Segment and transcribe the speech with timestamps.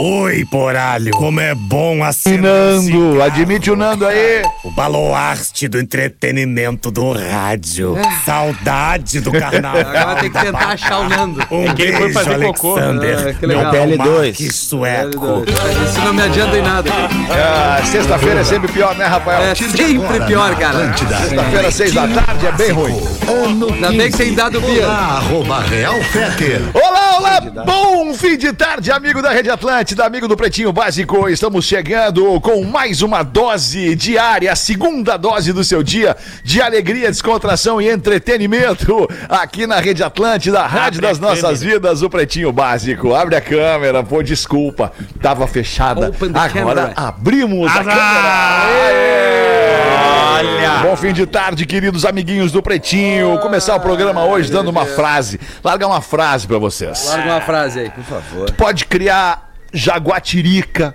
[0.00, 2.36] Oi, poralho, como é bom assim.
[2.36, 4.44] Nando, admite o Nando aí.
[4.62, 7.96] O baluarte do entretenimento do rádio.
[8.24, 9.80] Saudade do carnaval.
[9.90, 11.44] Agora tem que tentar achar o Nando.
[11.50, 12.76] Um É que ele foi beijo, fazer cocô.
[12.76, 13.18] Alexander.
[13.18, 13.72] Ah, que Meu legal.
[13.74, 14.32] PL2.
[14.36, 15.44] Que sueco.
[15.84, 16.90] Isso não me adianta em nada.
[17.32, 19.42] Ah, Sexta-feira é sempre pior, né, Rafael?
[19.42, 20.96] É sempre pior, cara.
[20.96, 22.96] Sexta-feira, seis da tarde, é bem ruim.
[23.26, 24.86] Ano Ainda bem que tem dado Bia.
[24.86, 26.62] Olá, arroba Real Feter.
[26.72, 29.48] Olá, olá, bom fim de tarde, amigo da Rede
[29.88, 31.30] Atlântida, amigo do Pretinho Básico.
[31.30, 36.14] Estamos chegando com mais uma dose diária, a segunda dose do seu dia
[36.44, 41.78] de alegria, descontração e entretenimento aqui na Rede Atlântida, a rádio Abre das nossas câmera.
[41.78, 43.14] vidas, o Pretinho Básico.
[43.14, 44.92] Abre a câmera, pô, desculpa,
[45.22, 46.12] tava fechada.
[46.34, 46.92] Agora camera.
[46.94, 48.66] abrimos a câmera.
[50.36, 50.82] Olha!
[50.82, 53.38] Bom fim de tarde, queridos amiguinhos do Pretinho.
[53.38, 55.40] Começar o programa hoje dando uma frase.
[55.64, 57.06] Larga uma frase pra vocês.
[57.06, 58.52] Larga uma frase aí, por favor.
[58.52, 60.94] pode criar jaguatirica,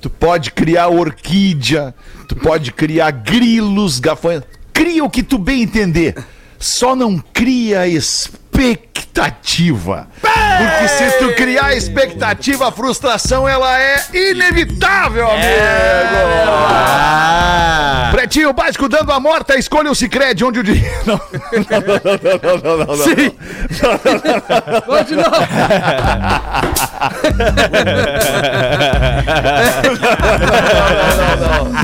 [0.00, 1.94] tu pode criar orquídea,
[2.28, 4.48] tu pode criar grilos, gafanhotos.
[4.72, 6.16] Cria o que tu bem entender.
[6.58, 7.86] Só não cria
[8.62, 10.08] expectativa.
[10.20, 15.44] Porque se tu criar expectativa, a frustração ela é inevitável, amigo.
[18.12, 20.94] Pretinho básico dando a morta, escolha o Cicred, onde o dinheiro.
[21.06, 23.04] Não, não, não, não, não, não, não, não.
[23.04, 23.32] Sim.
[24.86, 25.30] Vamos de novo.
[31.74, 31.83] A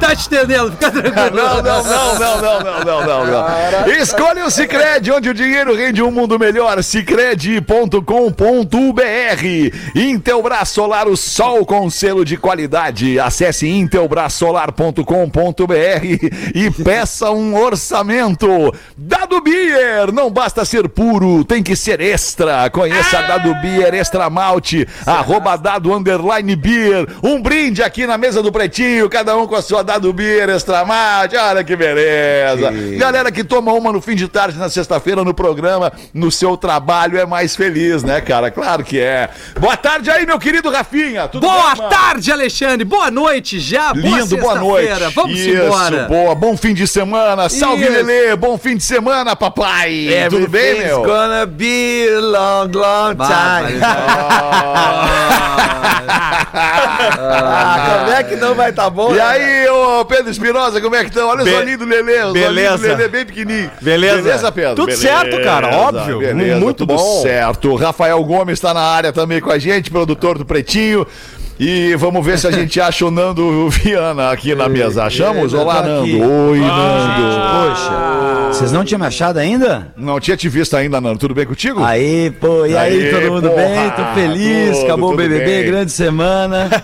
[0.00, 1.36] tá te entendendo, fica tranquilo.
[1.36, 3.92] Não, não, não, não, não, não, não, não, não.
[3.92, 6.82] Escolha o Cicred, onde o dinheiro rende um mundo melhor.
[6.82, 8.06] Cicred.com.br.
[9.94, 13.18] Intelbras Solar, o sol com selo de qualidade.
[13.18, 15.02] Acesse intelbrasolar.com.br
[16.54, 18.72] e peça um orçamento.
[18.96, 22.70] Dado Beer, não basta ser puro, tem que ser extra.
[22.70, 27.06] Conheça a Dado Beer Extra Malte, arroba Dado Underline Beer.
[27.22, 30.84] Um brinde aqui na mesa do Pretinho, cada um com a sua Dado Beer Extra
[30.84, 31.36] Malte.
[31.36, 32.70] Olha que beleza.
[32.98, 37.18] Galera que toma uma no fim de tarde, na sexta-feira, no programa, no seu trabalho,
[37.18, 38.50] é mais feliz, né, cara?
[38.50, 39.28] Claro que é.
[39.58, 41.28] Boa tarde aí, meu querido Rafinha.
[41.28, 42.84] Tudo Boa bem, tarde, Alexandre.
[42.84, 43.92] Boa noite já.
[43.92, 44.88] Lindo, boa noite.
[44.88, 45.12] sexta-feira.
[45.14, 46.08] Vamos Isso, embora.
[46.08, 46.34] boa.
[46.34, 47.48] Bom fim de semana.
[47.48, 47.92] Salve, Isso.
[47.92, 48.36] Lelê.
[48.36, 50.08] Bom fim de semana, papai.
[50.30, 51.02] Tudo bem, meu?
[51.02, 53.80] gonna be a long, long time.
[56.58, 59.12] Ah, como é que não vai tá bom?
[59.12, 59.22] E né?
[59.22, 61.28] aí, ô Pedro Espinosa, como é que estão?
[61.28, 62.76] Olha Be- os olhinhos do Lelê, os Beleza.
[62.76, 63.70] do Lelê bem pequenininho.
[63.80, 64.22] Beleza.
[64.22, 64.74] Beleza, Pedro?
[64.76, 66.18] Tudo Beleza, certo, cara, óbvio.
[66.18, 67.22] Beleza, Muito tudo bom.
[67.22, 67.74] certo.
[67.74, 71.06] Rafael Gomes está na área também com a gente, produtor do Pretinho.
[71.58, 75.04] E vamos ver se a gente acha o Nando Viana aqui na mesa.
[75.04, 75.52] Achamos?
[75.52, 75.88] tô Olá, aqui.
[76.18, 76.50] Nando.
[76.50, 77.70] Oi, Nando.
[77.70, 79.88] Poxa, vocês não tinham me achado ainda?
[79.96, 81.18] Não tinha te visto ainda, Nando.
[81.18, 81.82] Tudo bem contigo?
[81.82, 83.90] Aí, pô, e aí, Aê, todo mundo porra, bem?
[83.90, 85.64] Tô feliz, tudo, acabou tudo o BBB, bem.
[85.66, 86.68] grande semana.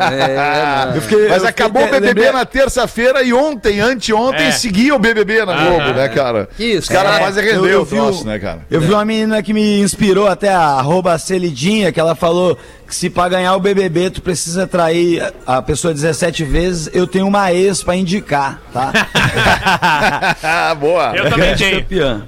[0.00, 4.46] É, Eu fiquei- Mas eu acabou o fiquei- BBB lembrei- na terça-feira e ontem, anteontem,
[4.46, 4.50] É.
[4.52, 6.48] seguia o BBB na Globo, né, cara?
[6.58, 6.80] Isso.
[6.82, 7.18] Os caras É.
[7.18, 8.60] quase Eu- rendeu eu o vi troço, o- né, cara?
[8.70, 12.56] Eu vi uma menina que me inspirou até a arroba Celidinha, que ela falou
[12.90, 17.24] que se pra ganhar o BBB tu precisa trair a pessoa 17 vezes, eu tenho
[17.24, 18.92] uma ex pra indicar, tá?
[20.74, 21.14] Boa.
[21.16, 22.24] Eu também Grande tenho.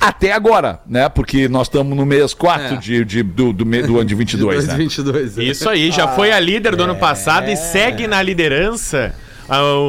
[0.02, 1.08] até agora, né?
[1.08, 2.76] Porque nós estamos no mês 4 É.
[2.76, 4.74] de, de- do, do, do ano de 22, né?
[4.76, 5.38] 2022.
[5.38, 5.42] é.
[5.44, 9.14] Isso aí, já foi a líder do ano passado e segue na liderança.
[9.48, 9.82] Ao...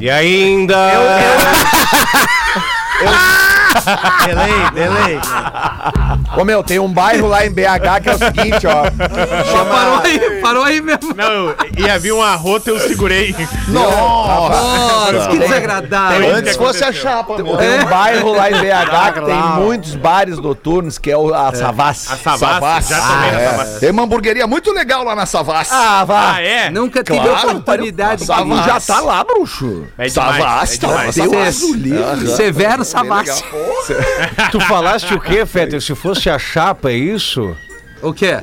[0.00, 0.76] E ainda.
[4.26, 5.18] Delay, delay.
[6.36, 8.84] Ô meu, tem um bairro lá em BH que é o seguinte, ó.
[8.84, 11.14] Ó, Parou aí, parou aí mesmo.
[11.14, 11.54] Não,
[11.84, 13.34] ia vir um arroto, eu segurei.
[13.68, 16.34] Nossa, que desagradável.
[16.34, 17.36] Antes fosse a chapa.
[17.36, 21.52] Tem um bairro lá em BH que tem muitos bares noturnos, que é o, a
[21.54, 22.12] Savassi.
[22.12, 23.50] A Savassi, já tomei a é.
[23.50, 23.80] Savassi.
[23.80, 25.72] Tem uma hamburgueria muito legal lá na Savassi.
[25.72, 26.34] Ah, vá.
[26.34, 26.70] Ah, é?
[26.70, 28.68] Nunca tive Claro, oportunidade Savassi.
[28.68, 29.86] já tá lá, bruxo.
[29.98, 31.28] É Savassi, é.
[31.28, 32.28] Deus o livre.
[32.28, 33.42] Severo Savassi.
[34.50, 35.80] Tu falaste o quê, Fetter?
[35.80, 37.56] Se fosse a chapa, é isso?
[38.02, 38.38] O quê?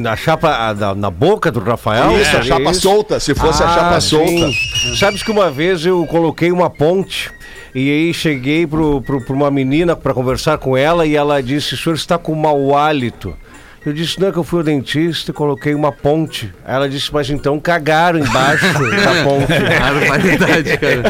[0.00, 2.20] Na chapa, a- na, na boca do Rafael?
[2.20, 2.80] Isso, a É chapa isso?
[2.82, 3.18] solta.
[3.18, 4.26] Se fosse a chapa Ah, solta.
[4.28, 4.96] sim.
[4.96, 7.30] Sabes que uma vez eu coloquei uma ponte
[7.74, 11.74] e aí cheguei pro, pro, pra uma menina para conversar com ela e ela disse:
[11.74, 13.34] o senhor está com mau hálito.
[13.86, 16.52] Eu disse, não, é que eu fui ao dentista e coloquei uma ponte.
[16.64, 19.46] Aí Ela disse, mas então cagaram embaixo da ponte.
[19.78, 21.02] Barbaridade, cara.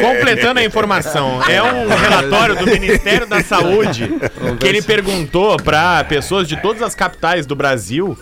[0.00, 4.08] Completando a informação, é um relatório do Ministério da Saúde
[4.60, 8.16] que ele perguntou para pessoas de todas as capitais do Brasil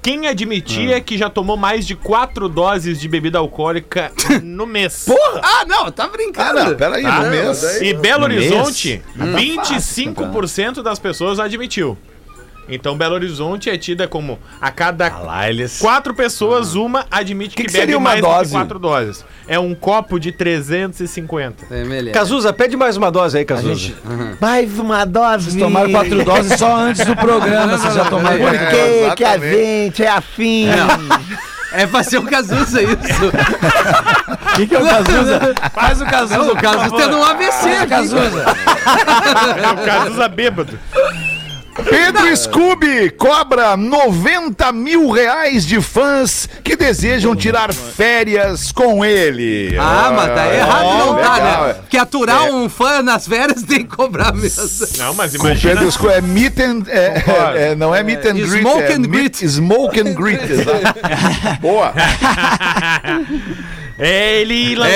[0.00, 4.10] quem admitia que já tomou mais de quatro doses de bebida alcoólica
[4.42, 5.06] no mês.
[5.42, 6.64] Ah, não, tá Ah, brincando.
[6.64, 7.20] não, peraí, Tá?
[7.24, 7.62] no mês.
[7.82, 11.98] E Belo Horizonte, tá 25% das pessoas admitiu.
[12.68, 15.10] Então Belo Horizonte é tida como a cada
[15.80, 18.50] quatro pessoas, uma admite que, que bebe seria uma mais dose?
[18.50, 19.24] de quatro doses.
[19.46, 21.66] É um copo de 350.
[21.70, 22.10] É.
[22.10, 23.94] Cazuza, pede mais uma dose aí, Cazuza.
[24.40, 25.50] Mais uma dose.
[25.50, 29.24] Vocês tomaram quatro doses só antes do programa, vocês já tomaram Por quatro que que
[29.24, 30.66] a gente é afim?
[31.72, 32.96] É fazer o Cazuza isso.
[34.52, 35.54] O que, que é o Cazuza?
[35.72, 36.38] Faz o Cazuza.
[36.38, 37.86] Não, o Cazuza tendo um aqui.
[37.88, 38.44] Cazuza.
[39.62, 40.78] É o Cazuza bêbado.
[41.84, 49.76] Pedro Scooby cobra 90 mil reais de fãs que desejam tirar férias com ele.
[49.78, 51.70] Ah, mas tá errado não tá, legal, né?
[51.70, 51.74] é.
[51.74, 54.64] Porque aturar um fã nas férias tem que cobrar mesmo.
[54.98, 55.74] Não, mas Com imagina.
[55.74, 57.56] Pedro Scooby é meet and, é, Concordo.
[57.58, 59.48] é, não é meet and greet, smoke é and meet- greet.
[59.48, 61.60] Smoke and greet, exato.
[61.60, 61.92] Boa.
[64.00, 64.94] É, ele lançou.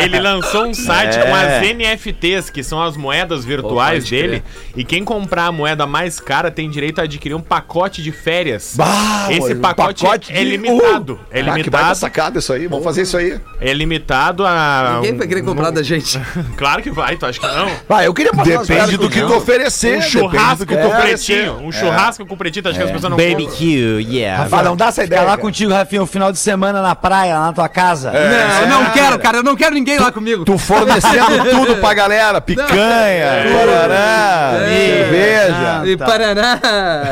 [0.00, 4.42] Ele lançou um site com as NFTs, que são as moedas virtuais pode dele.
[4.76, 8.74] E quem comprar a moeda mais cara tem direito a adquirir um pacote de férias.
[8.76, 11.20] Bah, Esse um pacote, pacote é de- limitado.
[11.30, 11.94] É Ah, que baita limitado.
[11.96, 12.66] sacada isso aí.
[12.66, 13.38] Vamos fazer isso aí.
[13.60, 14.94] É limitado a.
[14.96, 16.20] Ninguém vai querer comprar da gente.
[16.56, 17.68] Claro que vai, tu acha que não?
[17.88, 19.98] Vai, eu queria passar Depende do que o tu oferecer.
[19.98, 21.34] Um churrasco com oferecer.
[21.44, 21.58] pretinho.
[21.66, 23.46] Um churrasco com pretinho, tu acha que as pessoas não compram?
[23.56, 24.48] Q, yeah.
[24.50, 25.22] Ah, não dá essa ideia.
[25.22, 28.12] Lá contigo, Rafinha, o final de semana na praia, lá na tua casa.
[28.12, 29.38] Não, eu não quero, cara.
[29.38, 30.44] Eu não quero ninguém lá comigo.
[30.44, 32.40] Tu fornecendo tudo pra galera.
[32.40, 35.82] Picanha, guarará, cerveja.
[35.86, 36.60] E Paraná.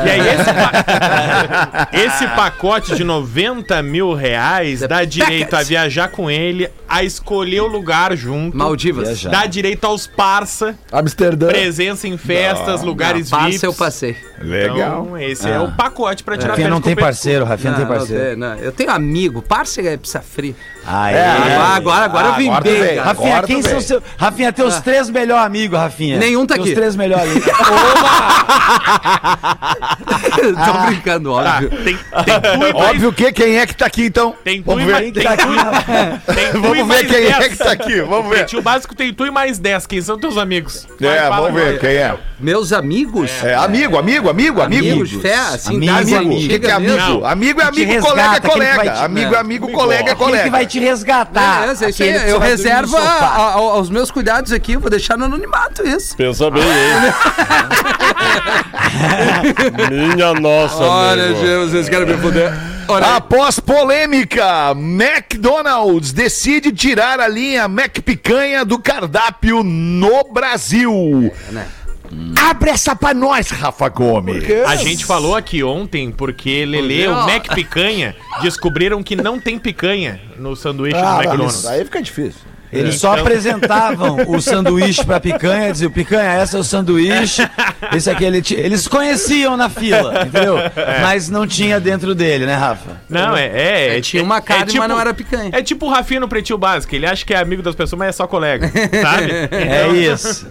[0.05, 6.29] E aí, esse, pa- esse pacote de 90 mil reais dá direito a viajar com
[6.29, 8.55] ele, a escolher o lugar junto.
[8.57, 9.23] Maldivas.
[9.23, 11.47] Dá direito aos parça, Amsterdã.
[11.47, 13.63] presença em festas, lugares Passa VIPs.
[13.63, 14.15] eu passei.
[14.39, 15.03] Legal.
[15.05, 17.95] Então, esse é o pacote pra tirar Rafinha não tem parceiro, Rafinha não tem Não,
[17.95, 18.37] parceiro.
[18.37, 18.55] não.
[18.55, 19.41] Eu tenho amigo.
[19.41, 20.53] Parceiro é pizza fria.
[20.85, 21.15] Aí.
[21.15, 22.97] Ah, agora, agora eu vim agora bem, vem.
[22.97, 24.03] Rafinha, Agora quem são seus.
[24.17, 26.17] Rafinha, teus três melhores amigos, Rafinha.
[26.17, 26.75] Nenhum tá Teus aqui.
[26.75, 27.45] três melhores amigos.
[30.65, 31.69] Tô brincando, Tá, óbvio.
[31.69, 34.35] tem, tem tu e mais, Óbvio que quem é que tá aqui então?
[34.43, 34.91] tem tu Vamos e ver.
[34.91, 37.47] mais, tem Tá aqui, tem Vamos ver quem é 10.
[37.47, 38.01] que tá aqui.
[38.01, 38.35] Vamos ver.
[38.39, 39.87] Pretinho básico tem tu e mais 10.
[39.87, 40.87] Quem são teus amigos?
[40.99, 41.77] Vai, É, vamos ver agora.
[41.79, 42.15] quem é.
[42.39, 43.31] Meus amigos.
[43.43, 44.91] É, amigo, amigo, amigo, amigo.
[44.91, 45.93] Amigos fé, assim, Amigo.
[45.93, 47.25] O é amigo?
[47.25, 48.93] Amigo é amigo, colega é colega.
[48.99, 50.43] Amigo é amigo, colega é colega.
[50.73, 51.61] Te resgatar.
[51.61, 55.85] Beleza, isso aí, eu reservo a- a- aos meus cuidados aqui, vou deixar no anonimato
[55.87, 56.15] isso.
[56.17, 57.13] Pensa bem, hein?
[60.15, 61.39] Minha nossa, amigo.
[61.39, 62.51] Jesus, vocês querem me fuder.
[63.15, 71.31] Após polêmica, McDonald's decide tirar a linha Mac Picanha do cardápio no Brasil.
[72.39, 74.43] Abre essa pra nós, Rafa Gomes.
[74.67, 80.19] A gente falou aqui ontem porque Lele, o Mac Picanha, descobriram que não tem picanha
[80.37, 81.65] no sanduíche Ah, do mas McDonald's.
[81.65, 82.41] aí fica difícil.
[82.73, 87.41] Eles só Então- apresentavam o sanduíche pra picanha, diziam, picanha, esse é o sanduíche,
[87.95, 90.57] esse aqui ele Eles conheciam na fila, entendeu?
[91.01, 93.01] Mas não tinha dentro dele, né, Rafa?
[93.09, 93.45] Não, é.
[93.47, 95.49] é, É, tinha uma carne, mas não era picanha.
[95.53, 96.93] É tipo o Rafinha no Pretinho Básico.
[96.95, 98.67] Ele acha que é amigo das pessoas, mas é só colega.
[99.01, 99.31] Sabe?
[99.73, 100.47] É isso.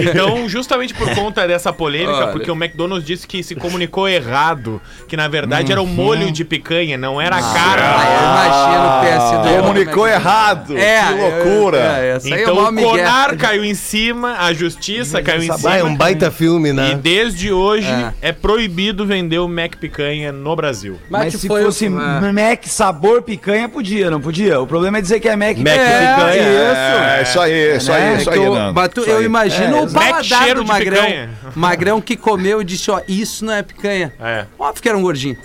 [0.00, 2.26] Então, justamente por conta dessa polêmica, Olha.
[2.28, 6.44] porque o McDonald's disse que se comunicou errado, que na verdade era o molho de
[6.44, 7.82] picanha, não era a carne.
[7.86, 10.76] Ah, eu imagino o PS do Comunicou errado.
[10.76, 11.45] É, que loucura.
[11.78, 12.90] É, essa aí é Então o o.
[12.90, 15.96] Conar caiu em cima, a justiça caiu em Ah, é um cima.
[15.98, 16.98] baita filme, E né?
[17.00, 18.12] desde hoje é.
[18.32, 20.98] proibido vender o Mac Picanha no Brasil.
[21.10, 21.88] Mas, que se fosse é.
[21.88, 24.60] Mac sabor picanha, podia, não podia?
[24.60, 26.42] O problema é dizer que é Mac, Mac É, picanha.
[26.42, 28.16] É, isso aí, isso aí, Né?
[28.18, 28.72] isso É aí, que eu, Nando.
[28.72, 29.24] Batu- Isso eu aí.
[29.24, 31.06] imagino É, o paladar do magrão.
[31.54, 34.12] Magrão que comeu e disse, ó, isso não é picanha.
[34.20, 35.36] É, Óbvio que era um gordinho.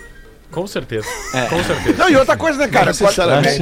[0.51, 1.07] Com certeza.
[1.49, 1.97] Com certeza.
[1.97, 2.91] Não, e outra coisa, né, cara?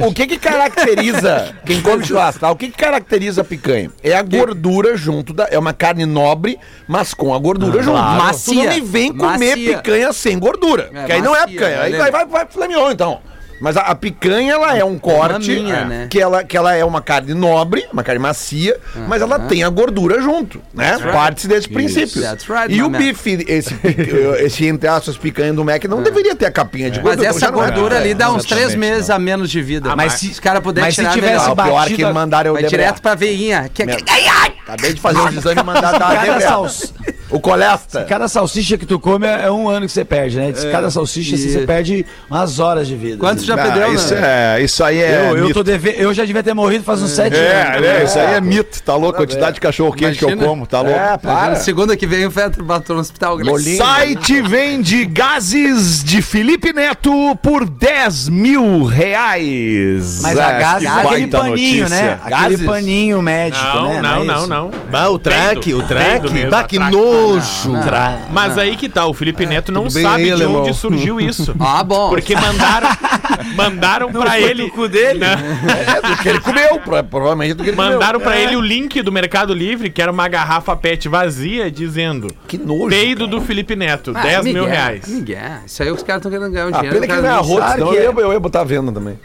[0.06, 2.50] O que que caracteriza quem come churrasco, tá?
[2.50, 3.90] O que que caracteriza a picanha?
[4.02, 5.48] É a gordura junto da...
[5.50, 7.96] É uma carne nobre, mas com a gordura junto.
[7.96, 8.22] claro.
[8.22, 8.80] Mas tu não Macia.
[8.80, 9.76] me vem comer Macia.
[9.76, 10.90] picanha sem gordura.
[10.92, 11.80] É, que aí não é macia, picanha.
[11.82, 11.98] Aí né?
[11.98, 13.20] vai, vai, vai filé mignon, então.
[13.60, 16.06] Mas a, a picanha, ela é um corte, maminha, é, né?
[16.10, 18.76] que, ela, que ela é uma carne nobre, uma carne macia,
[19.06, 20.98] mas ela tem a gordura junto, né?
[21.12, 22.22] Parte desse princípio.
[22.22, 22.98] That's right, e o man.
[22.98, 23.76] bife, esse,
[24.40, 27.28] esse entre aspas picanha do Mac, não deveria ter a capinha de Mas gordura.
[27.28, 27.66] essa não é.
[27.66, 29.90] gordura ali dá uns três meses a menos de vida.
[29.92, 31.64] Ah, mas mas- se os caras puderem mas se tirar tivesse o melhor.
[31.64, 33.68] pior batido que mandaram eu Vai direto pra veinha.
[33.72, 33.82] Que.
[33.82, 36.10] Acabei de fazer uns exames e mandar dar
[37.30, 38.04] O colesta.
[38.08, 40.52] cada salsicha que tu come é é um ano que você perde, né?
[40.72, 43.16] Cada salsicha assim, E- você perde umas horas de vida.
[43.18, 44.56] Quantos já Ah, perdeu, isso, né?
[44.58, 45.28] é, isso aí é.
[45.30, 45.54] Eu, eu, mito.
[45.54, 45.94] tô deve...
[45.96, 47.80] eu já devia ter morrido faz uns sete É, anos.
[47.82, 48.04] né?
[48.04, 49.16] Isso aí é mito, tá louco?
[49.18, 50.98] Quantidade de cachorro quente que eu como, tá louco?
[50.98, 51.54] É, para.
[51.56, 53.38] Segunda que vem o Fetter bateu no hospital.
[53.38, 53.76] Bolinho.
[53.78, 57.10] Site vende gases de Felipe Neto
[57.42, 60.20] por 10 mil reais.
[60.22, 61.88] Mas a Ah, gás é aquele paninho, notícia.
[61.88, 62.18] né?
[62.24, 62.66] Aquele Gases?
[62.66, 64.02] paninho médico, Não, né?
[64.02, 64.70] não, é não, não.
[64.90, 66.46] Bah, o track, o track.
[66.46, 66.78] Bah, a que.
[67.20, 67.72] Nojo.
[68.30, 70.62] Mas aí que tá, o Felipe Neto não bem sabe aí, de alemão?
[70.62, 71.54] onde surgiu isso.
[71.60, 72.08] Ah, bom.
[72.10, 72.88] Porque mandaram,
[73.54, 74.64] mandaram pra ele.
[74.64, 75.18] O cu dele?
[75.20, 75.36] né?
[75.96, 78.32] É do que ele comeu, pro- provavelmente do que ele Mandaram comeu.
[78.32, 82.58] pra ele o link do Mercado Livre, que era uma garrafa PET vazia, dizendo Que
[82.58, 82.88] nojo.
[82.88, 85.06] peido do Felipe Neto, Ah, 10 mil Miguel, reais.
[85.08, 85.40] Miguel.
[85.66, 87.00] Isso aí os caras estão querendo ganhar um Ah, dinheiro.
[87.00, 88.04] pena que não é arroz, Claro senão eu, é.
[88.04, 89.18] ia- eu ia botar a venda também.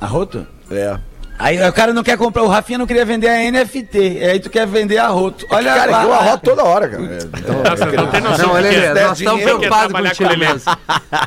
[0.00, 0.46] Arroto?
[0.70, 0.96] É.
[1.38, 4.48] Aí o cara não quer comprar, o Rafinha não queria vender a NFT, aí tu
[4.48, 5.46] quer vender a Roto.
[5.50, 7.02] Olha Cara, lá, eu arroto toda hora, cara.
[7.02, 8.94] É, Então, Nossa, não tem noção Não, Lelê, é.
[8.94, 10.60] nós estamos é preocupados contigo com mesmo.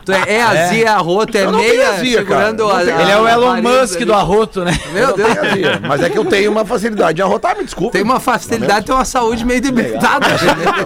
[0.05, 3.01] Tu é, é azia, arroto, é Eu tenho meia, azia, segurando a, tenho.
[3.01, 4.05] Ele é o a Elon Musk ali.
[4.05, 4.79] do Arroto, né?
[4.93, 5.37] Meu Deus.
[5.37, 5.81] Azia.
[5.85, 7.91] Mas é que eu tenho uma facilidade de arrotar, me desculpa.
[7.91, 10.25] Tem uma facilidade, tem uma saúde meio debilitada.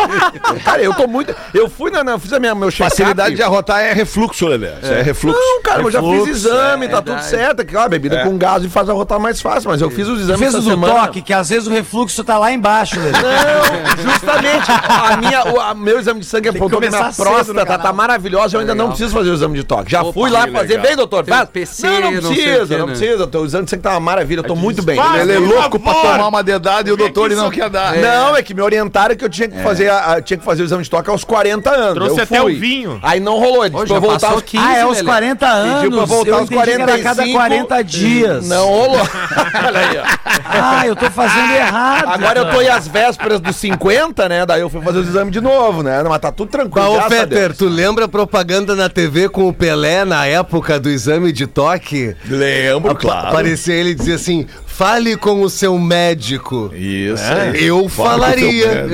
[0.66, 1.36] Cara, eu tô muito.
[1.54, 2.04] Eu fui na.
[2.04, 4.70] na- fiz a minha, meu check Facilidade de arrotar é refluxo, Lelê.
[4.82, 5.40] É refluxo.
[5.40, 7.64] Não, cara, eu já fiz exame, tá tudo certo.
[7.76, 10.58] Ó, bebida com gás faz arrotar mais fácil, mas eu fiz os exames Fez o
[10.58, 10.94] essa do semana.
[10.94, 13.12] toque, que às vezes o refluxo tá lá embaixo, Lelê.
[13.12, 14.72] Não, justamente.
[14.72, 18.56] A minha, o a- meu exame de sangue apontou que começar minha próstata tá maravilhosa.
[18.56, 19.92] Eu ainda não preciso fazer o exame de toque.
[19.92, 20.68] Já Opa, fui lá fazer.
[20.78, 20.86] legal.
[20.86, 21.50] Vem, doutor, faz.
[21.50, 22.94] PC, não, não o precisa, não né?
[22.96, 23.30] precisa.
[23.38, 24.96] O exame de sangue tá uma maravilha, eu tô muito bem.
[24.96, 27.96] faz, Ele é louco pra tomar uma dedada e o doutor ele não quer dar.
[27.96, 29.90] Não, é que me orientaram que eu tinha que fazer,
[30.24, 31.94] tinha que fazer o exame de toque aos 40 anos.
[31.96, 32.56] Trouxe eu até fui.
[32.56, 33.00] o vinho.
[33.04, 35.06] Aí não rolou, ele disse pra voltar aos 15, ah, é aos Lelê.
[35.06, 35.76] 40 anos.
[35.82, 37.32] Pediu pra voltar aos entendi que era a cada 45.
[37.34, 38.48] 40 dias.
[38.48, 39.01] Não rolou.
[39.68, 40.04] Olha aí, ó.
[40.46, 42.08] Ah, eu tô fazendo errado.
[42.10, 44.46] Agora eu tô aí às vésperas dos 50, né?
[44.46, 46.02] Daí eu fui fazer os exames de novo, né?
[46.04, 46.88] Mas tá tudo tranquilo.
[46.98, 51.32] Ô Peter, tu lembra a propaganda na TV com o Pelé na época do exame
[51.32, 52.16] de toque?
[52.26, 54.46] Lembro, Apa- Aparecia ele e dizia assim:
[54.82, 56.72] fale com o seu médico.
[56.74, 57.24] Isso.
[57.54, 58.88] Eu falaria.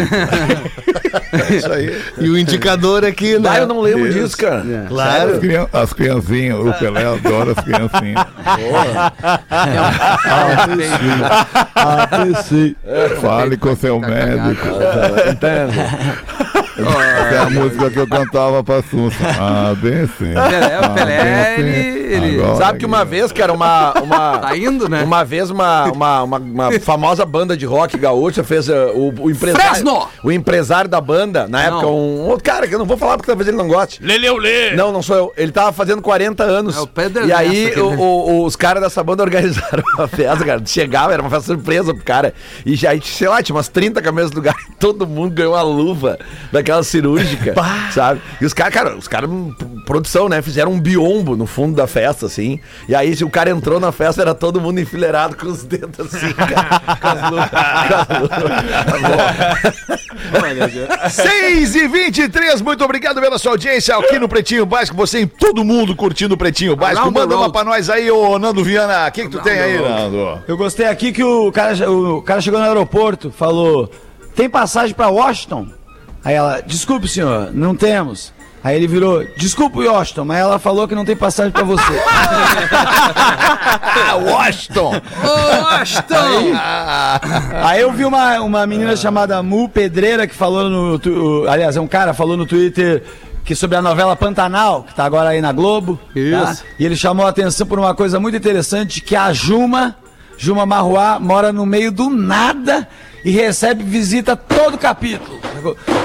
[1.33, 1.97] É isso aí.
[2.19, 3.49] E o indicador aqui, né?
[3.49, 4.85] Ah, eu não lembro disso, cara.
[4.87, 5.39] Claro.
[5.73, 8.25] As criancinhas, o Pelé adora as criancinhas.
[13.21, 14.67] Fale com seu médico.
[16.79, 19.17] Essa é a música que eu cantava pra Sussa.
[19.39, 20.33] Ah, bem sim.
[20.33, 21.19] Pelé, o Pelé,
[21.55, 21.89] Ah, bem sim.
[21.89, 23.93] ele- Agora Sabe que uma vez, cara, uma.
[24.01, 25.03] uma Tá indo, né?
[25.03, 29.31] Uma vez uma, uma, uma, uma famosa banda de rock gaúcha fez uh, o, o
[29.31, 29.69] empresário.
[29.69, 30.07] Fresno!
[30.23, 31.95] O empresário da banda, na época, Não.
[31.97, 34.01] um outro cara que eu não vou falar porque talvez ele não goste.
[34.03, 34.75] Leleu Lê.
[34.75, 35.33] Não, não sou eu.
[35.37, 36.77] Ele tava fazendo 40 anos.
[36.77, 37.97] É o Pedro e aí Ernesto, o- né?
[37.99, 40.61] o- os caras dessa banda organizaram uma festa, cara.
[40.65, 42.33] Chegava, era uma festa surpresa pro cara.
[42.65, 44.55] E já, sei lá, tinha umas 30 camisas do lugar.
[44.79, 46.17] Todo mundo ganhou uma luva
[46.67, 47.55] daquela cirúrgica,
[47.91, 48.21] sabe?
[48.41, 49.29] E os caras, cara, os caras,
[49.85, 50.41] produção, né?
[50.41, 52.59] Fizeram um biombo no fundo da festa, assim.
[52.89, 55.99] E aí, se o cara entrou na festa, era todo mundo enfileirado com os dedos
[55.99, 57.49] assim, cara, com as luvas.
[60.29, 61.13] Com as luvas.
[61.13, 64.97] 6 e 23, muito obrigado pela sua audiência aqui no Pretinho Básico.
[64.97, 66.99] Você e todo mundo curtindo o Pretinho Básico.
[66.99, 69.07] Around Manda uma pra nós aí, ô Nando Viana.
[69.07, 70.43] O que, que tu tem aí, Nando?
[70.47, 73.89] Eu gostei aqui que o cara, o cara chegou no aeroporto, falou:
[74.35, 75.76] tem passagem pra Washington?
[76.23, 78.33] Aí ela, desculpe, senhor, não temos.
[78.63, 81.83] Aí ele virou, desculpe, Washington, mas ela falou que não tem passagem pra você.
[83.99, 84.93] Ah, Washington!
[84.95, 86.53] Ô, Aston!
[87.63, 90.99] Aí eu vi uma, uma menina chamada Mu Pedreira que falou no.
[90.99, 93.03] tu- Aliás, é um cara falou no Twitter
[93.43, 95.99] que sobre a novela Pantanal, que tá agora aí na Globo.
[96.13, 96.19] tá?
[96.51, 96.63] Isso.
[96.77, 99.95] E ele chamou a atenção por uma coisa muito interessante: que a Juma,
[100.37, 102.87] Juma Marruá, mora no meio do nada
[103.27, 105.37] e recebe visita todo capítulo.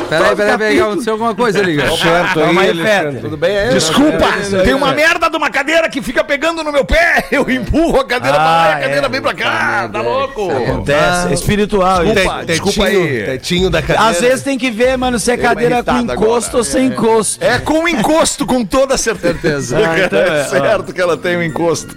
[0.08, 1.96] Peraí, peraí, peraí, aconteceu alguma coisa ali, cara.
[1.96, 3.20] Certo aí, aí, Alexandre.
[3.20, 3.74] Tudo bem aí?
[3.74, 4.26] Desculpa,
[4.64, 7.24] tem uma merda de uma cadeira que fica pegando no meu pé.
[7.30, 9.08] Eu empurro a cadeira pra lá e a Ah, cadeira é.
[9.08, 9.88] vem pra cá.
[9.92, 10.50] Tá louco?
[10.50, 12.14] Acontece, é espiritual isso.
[12.14, 13.24] Desculpa, Te- desculpa tetinho, aí.
[13.24, 14.02] Tetinho da cadeira.
[14.10, 16.12] Às vezes tem que ver, mano, se é cadeira com encosto
[16.48, 16.56] agora.
[16.58, 17.44] ou sem encosto.
[17.44, 19.78] É com encosto, com toda certeza.
[19.78, 21.94] Ah, então é é, certo que ela tem um encosto.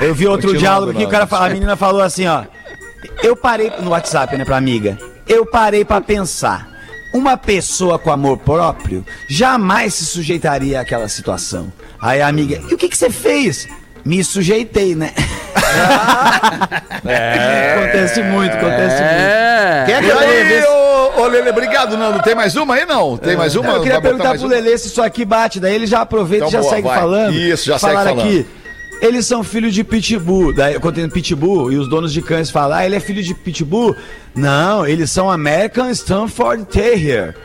[0.00, 2.44] Eu vi outro diálogo que o cara, a menina falou assim, ó.
[3.22, 4.98] Eu parei no WhatsApp, né, pra amiga.
[5.28, 6.68] Eu parei pra pensar.
[7.14, 11.72] Uma pessoa com amor próprio jamais se sujeitaria àquela situação.
[12.00, 13.66] Aí a amiga, e o que que você fez?
[14.04, 15.12] Me sujeitei, né?
[17.74, 19.20] Acontece muito, acontece muito.
[19.20, 19.82] É.
[19.86, 20.64] Quem é que E ver?
[20.68, 22.22] ô, ô Lele, obrigado, Nando.
[22.22, 23.16] Tem mais uma aí, não?
[23.16, 23.68] Tem mais uma?
[23.68, 24.48] Não, eu queria perguntar pro uma?
[24.48, 26.98] Lelê se isso aqui bate, daí ele já aproveita Então e já boa, segue vai.
[26.98, 27.34] falando.
[27.34, 28.28] Isso, já segue Falaram falando.
[28.28, 28.46] aqui.
[29.00, 30.54] Eles são filhos de Pitbull.
[30.54, 33.34] Daí, eu contei Pitbull e os donos de cães falam: ah, ele é filho de
[33.34, 33.94] Pitbull.
[34.34, 37.36] Não, eles são American Stanford Terrier.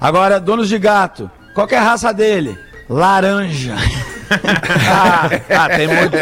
[0.00, 2.56] Agora, donos de gato, qual é a raça dele?
[2.88, 3.74] Laranja.
[4.30, 6.14] Ah, ah, tem muito.
[6.14, 6.20] É,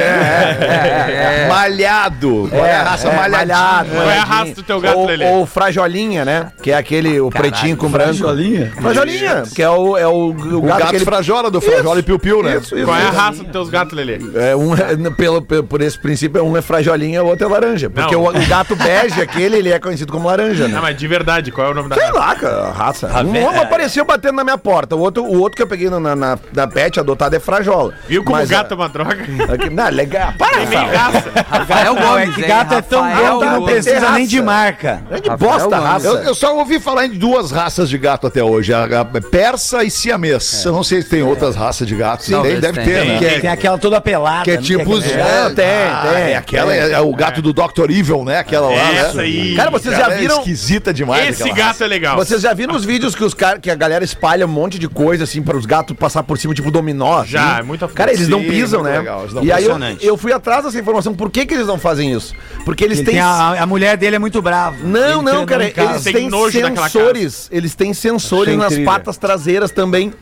[0.61, 1.49] é, é.
[1.49, 2.47] Malhado.
[2.49, 5.25] Qual é a raça é, malhado, Qual é a raça do teu gato, ou, Lelê?
[5.27, 6.53] ou frajolinha, né?
[6.63, 8.15] Que é aquele, o pretinho com branco.
[8.19, 8.73] Frajolinha?
[8.81, 11.05] Frajolinha, que é o, é o, o O gato, gato que ele...
[11.05, 12.59] frajola do frajola e piu-piu, né?
[12.59, 14.21] Isso, isso, Qual é a raça dos teus gatos, Lelê?
[14.37, 17.91] É, um, é, pelo, pelo- por esse princípio, um é frajolinha, o outro é laranja.
[17.91, 20.75] Porque o, o gato bege, aquele, ele é conhecido como laranja, né?
[20.75, 22.19] Não, mas de verdade, qual é o nome da Sei raça?
[22.21, 23.09] lá, cara, a raça.
[23.25, 24.95] Um, um apareceu batendo na minha porta.
[24.95, 27.93] O outro, o outro que eu peguei na, na, na pet adotado é frajola.
[28.09, 29.17] Viu como Mas, gato é uma droga?
[29.49, 30.33] ah, aqui- não, legal.
[30.39, 30.99] Para, Tem nem Rafael.
[31.13, 31.31] raça.
[31.49, 33.73] Rafael Não, é Gomes, que gato é tão Rafael bom que não Gomes.
[33.75, 34.13] precisa raça.
[34.19, 35.03] nem de marca.
[35.11, 35.85] É de bosta a Gomes.
[35.93, 36.07] raça.
[36.07, 39.85] Eu, eu só ouvi falar em duas raças de gato até hoje, a, a persa
[39.85, 40.65] e siamês.
[40.65, 42.23] Eu não sei se tem outras raças de gato.
[42.25, 42.87] Sim, tem, Talvez deve tenha.
[43.01, 43.19] ter, né?
[43.19, 44.45] Que é- tem aquela toda pelada.
[44.45, 46.23] que é não tem tipo os- É, tem, Ah, tem.
[46.33, 47.91] é aquela é, é o gato do Dr.
[47.91, 48.39] Evil, né?
[48.39, 49.23] Aquela lá, Essa né?
[49.25, 49.55] aí.
[49.55, 50.39] Cara, vocês já é viram.
[50.39, 51.29] esquisita demais.
[51.41, 52.17] Esse gato é legal.
[52.17, 55.25] Vocês já viram os vídeos que os que a galera espalha um monte de coisa
[55.25, 57.19] assim para os gatos passar por cima, tipo dominó?
[57.19, 57.31] assim?
[57.31, 58.99] Já, é muita Cara, eles não pisam, né?
[58.99, 60.07] legal, eles não e aí eu, impressionante.
[60.07, 61.15] eu fui atrás dessa informação.
[61.15, 62.35] Por que, que eles não fazem isso?
[62.65, 63.21] Porque eles Ele têm.
[63.21, 64.77] a, a mulher dele é muito brava.
[64.83, 65.65] Não, Ele não, cara.
[65.65, 67.49] Eles têm sensores.
[67.51, 70.13] Eles têm sensores nas patas traseiras também.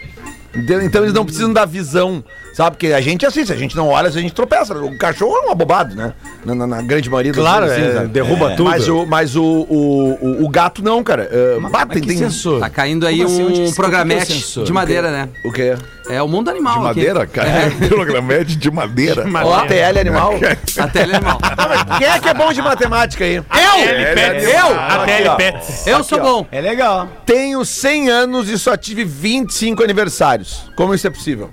[0.84, 2.22] Então eles não precisam da visão,
[2.54, 2.76] sabe?
[2.76, 4.74] Porque a gente é assim, se a gente não olha, a gente tropeça.
[4.74, 6.12] O cachorro é um abobado, né?
[6.44, 8.06] Na, na- na grande maioria dos Claro, é, né?
[8.06, 8.70] derruba tudo.
[8.70, 11.28] Mas o, mas o, o, o, o gato não, cara.
[11.30, 12.60] É, bah, Mas que tem, tem- sensor?
[12.60, 13.62] Tá caindo aí Como assim?
[13.62, 15.28] Um é programete de madeira, né?
[15.44, 15.74] O quê?
[16.08, 16.74] É o mundo animal.
[16.74, 17.48] De madeira, cara.
[17.88, 19.24] Programete de madeira.
[19.42, 20.34] Ó, ATL animal.
[20.78, 21.38] A tele animal.
[21.98, 23.38] Quem é que é bom de matemática aí?
[23.38, 24.48] ATL Pets.
[24.54, 24.66] Eu?
[24.80, 25.34] ATL ó.
[25.36, 25.86] Pets.
[25.86, 26.46] Eu sou bom.
[26.52, 27.08] É legal.
[27.24, 30.70] Tenho 100 anos e só tive 25 aniversários.
[30.76, 31.50] Como isso é possível?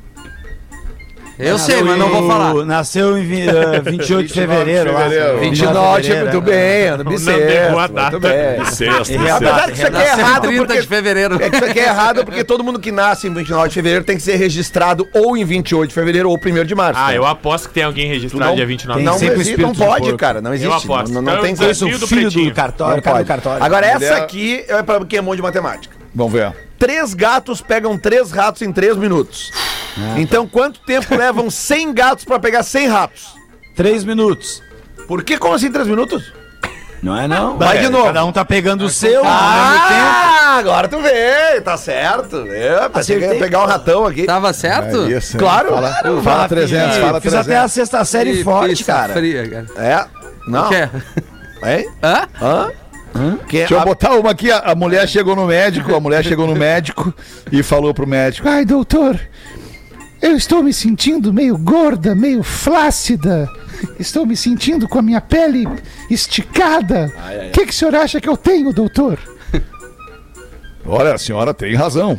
[1.41, 2.53] Eu sei, mas não vou falar.
[2.65, 4.93] Nasceu em vi- eh, 28 de fevereiro.
[4.93, 5.03] lá.
[5.03, 5.39] fevereiro.
[5.39, 6.53] 29, fevereiro, muito é.
[6.53, 7.41] bem, ano Não bissexto.
[7.47, 8.11] derrubou a data.
[8.11, 8.65] Muito bem.
[8.65, 9.35] Sexta.
[9.35, 10.81] Apesar que isso aqui é Nasceu errado 30 porque...
[10.81, 11.35] de fevereiro.
[11.41, 14.03] É que isso aqui é errado porque todo mundo que nasce em 29 de fevereiro
[14.05, 16.99] tem que ser registrado ou em 28 de fevereiro ou 1 de março.
[17.01, 17.17] Ah, né?
[17.17, 18.99] eu aposto que tem alguém registrado não- dia 29.
[18.99, 20.41] tem Não, sempre o existe, não de pode, cara.
[20.41, 20.71] Não existe.
[20.73, 21.13] aposto.
[21.13, 23.65] Não, não Então, tem eu é o filho do cartório, Não.
[23.65, 26.00] Agora, essa aqui é pra quem é bom de matemática.
[26.13, 26.53] Vamos ver.
[26.77, 29.51] Três gatos pegam três ratos em três minutos.
[29.97, 33.35] Ah, então, quanto tempo levam 100 gatos pra pegar 100 ratos?
[33.75, 34.61] Três minutos.
[35.07, 35.37] Por que?
[35.37, 36.33] Como assim três minutos?
[37.01, 37.57] Não é não?
[37.57, 38.05] Vai de novo.
[38.05, 42.35] Cada um tá pegando o seu ao mesmo Ah, agora tu vê, tá certo.
[42.35, 44.25] Eu pensei que ia pegar um ratão aqui.
[44.25, 45.05] Tava certo?
[45.05, 45.37] É isso?
[45.37, 45.69] Claro.
[45.69, 46.21] Fala, tempo.
[46.21, 47.47] fala 300, Ih, fala Fiz 300.
[47.47, 49.13] até a sexta série Que forte, cara.
[49.13, 49.65] Fria, cara.
[49.77, 50.05] É.
[50.47, 50.69] Não.
[50.69, 50.89] Quer?
[51.63, 51.89] Hein?
[52.03, 52.27] Hã?
[52.41, 52.71] Hã?
[53.47, 54.49] Que Deixa eu a- botar uma aqui.
[54.51, 57.13] A, a mulher chegou no médico, a mulher chegou no médico
[57.51, 59.19] e falou pro médico: Ai, doutor,
[60.21, 63.47] eu estou me sentindo meio gorda, meio flácida.
[63.99, 65.67] Estou me sentindo com a minha pele
[66.09, 67.11] esticada.
[67.47, 69.17] O que, que o senhor acha que eu tenho, doutor?
[70.85, 72.17] Olha, a senhora tem razão.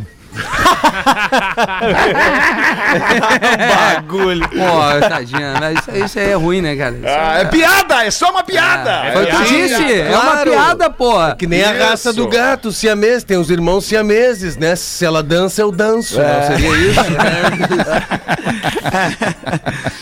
[3.94, 4.48] Bagulho.
[4.48, 5.54] Pô, tadinha.
[5.60, 6.94] Mas isso, isso aí é ruim, né, cara?
[6.96, 9.12] Isso Ah, é piada, é só uma piada.
[9.12, 9.92] Foi o que eu disse.
[10.00, 10.50] É uma Claro.
[10.50, 11.36] piada, porra.
[11.36, 12.16] Que nem a raça Isso.
[12.18, 13.24] do gato, siamês.
[13.24, 14.74] Tem os irmãos siameses, né?
[14.76, 16.18] Se ela dança, eu danço.
[16.20, 17.00] Não seria isso?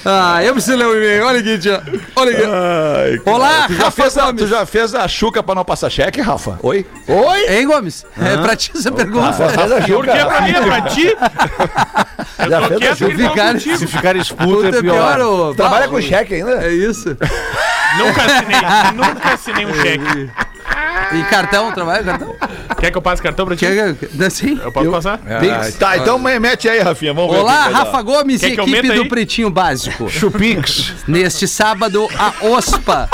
[0.05, 1.27] Ah, eu preciso ler o e-mail.
[1.27, 1.83] Olha aqui, tia.
[2.16, 2.43] Olha aqui.
[2.43, 3.21] Ai.
[3.27, 6.21] Olá, tu já, Rafa fez a, tu já fez a chuca pra não passar cheque,
[6.21, 6.59] Rafa?
[6.62, 6.87] Oi?
[7.07, 7.47] Oi?
[7.55, 8.05] Hein, Gomes?
[8.21, 9.33] É pra ti essa pergunta.
[9.33, 10.35] Faz a Por Juca.
[10.37, 10.50] pra mim?
[10.50, 11.16] É pra ti?
[12.48, 13.61] Já Eu tô fez a quieto ele Ficar-.
[13.61, 15.20] Se ficar expulso Puta, é pior.
[15.20, 15.54] ô.
[15.54, 16.00] Trabalha Paulo.
[16.02, 16.52] com cheque ainda?
[16.64, 17.16] É isso.
[17.98, 18.61] Nunca assinei,
[18.94, 20.30] nunca assinei um cheque.
[21.12, 22.37] E cartão, trabalha cartão?
[22.78, 23.66] Quer que eu passe cartão pra ti?
[23.66, 24.22] Quer que...
[24.24, 24.61] Assim?
[24.62, 25.20] Eu posso passar?
[25.26, 27.12] Ah, tá, então mete aí, Rafinha.
[27.12, 27.38] Vamos ver.
[27.38, 27.78] o que Olá, que vai dar.
[27.90, 29.09] Rafa Gomes Quer e que eu equipe meta do aí?
[29.09, 30.09] Pretinho Básico.
[30.09, 30.94] Chupix.
[31.09, 33.09] Neste sábado, a OSPA.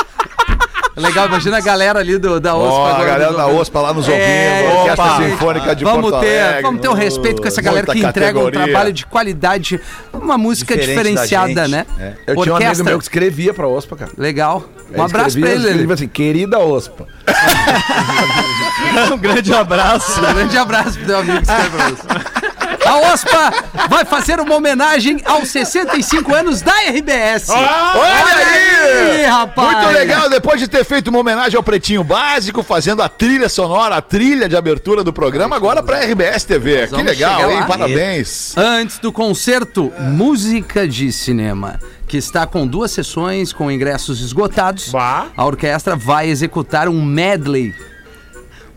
[0.97, 2.73] Legal, imagina a galera ali do, da OSPA.
[2.73, 3.47] Ó, a galera da.
[3.49, 4.79] OSPA lá nos É, ouvindo.
[4.79, 5.31] Orquestra exatamente.
[5.33, 6.63] Sinfônica de vamos Porto ter, Alegre.
[6.63, 8.65] Vamos ter um respeito com essa galera que entrega um categoria.
[8.73, 9.81] trabalho de qualidade,
[10.13, 11.87] uma música Diferente da diferenciada, né?
[12.01, 12.13] É.
[12.27, 12.85] Eu tinha um amigo Orquestra.
[12.85, 14.11] meu que escrevia pra OSPA, cara.
[14.17, 14.65] Legal.
[14.91, 15.59] Um Ele abraço escrevia- pra ele.
[15.59, 15.93] escrevia Lelê.
[15.95, 17.07] assim, querida OSPA.
[19.13, 20.19] Um grande abraço.
[20.21, 22.47] Um grande abraço pro teu amigo que escreve pra você.
[22.87, 23.53] A OSPA
[23.89, 27.51] vai fazer uma homenagem aos 65 anos da RBS.
[27.51, 29.85] Ah, Olha aí, rapaz!
[29.85, 33.97] Muito legal, depois de ter feito uma homenagem ao Pretinho Básico, fazendo a trilha sonora,
[33.97, 36.87] a trilha de abertura do programa, agora pra RBS TV.
[36.87, 37.65] Que legal, hein?
[37.67, 38.57] Parabéns.
[38.57, 44.91] Antes do concerto, música de cinema, que está com duas sessões com ingressos esgotados.
[44.91, 45.27] Bah.
[45.37, 47.75] A orquestra vai executar um medley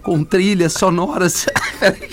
[0.01, 1.45] com trilhas sonoras.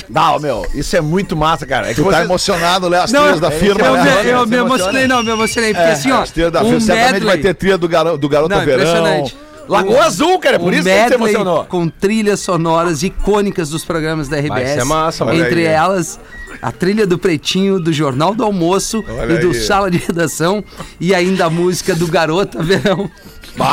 [0.08, 1.86] Não, meu, isso é muito massa, cara.
[1.86, 3.00] É que Tu tá vocês- emocionado, né?
[3.00, 4.20] As Não, trilhas da firma, eu, né?
[4.24, 6.80] eu Você me emocionei, não, me emocionei, porque assim, ó, As trilhas da um firma.
[6.80, 8.82] Certamente medley- vai ter trilha do, garo, do Garota Não, Verão.
[8.84, 9.36] impressionante.
[9.68, 11.64] Lagoa Azul, cara, é por um isso que você emocionou.
[11.64, 14.70] com trilhas sonoras icônicas dos programas da RBS.
[14.70, 15.40] isso é massa, mano.
[15.44, 15.74] Entre aí.
[15.74, 16.20] elas,
[16.62, 19.54] a trilha do Pretinho, do Jornal do Almoço Olha e do aí.
[19.54, 20.62] Sala de Redação
[21.00, 23.10] e ainda a música do Garota Verão.
[23.58, 23.66] Olha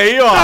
[0.00, 0.34] aí, ó.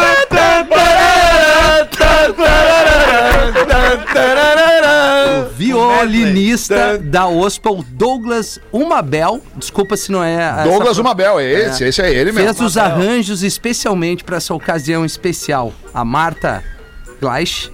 [5.57, 9.41] Violinista da OSPA, o Douglas Umabel.
[9.57, 10.35] Desculpa se não é.
[10.43, 12.41] essa Douglas pro- Umabel, é esse, esse é ele mesmo.
[12.55, 15.73] Fez os arranjos especialmente para essa ocasião especial.
[15.93, 16.63] A Marta
[17.21, 17.71] Gleich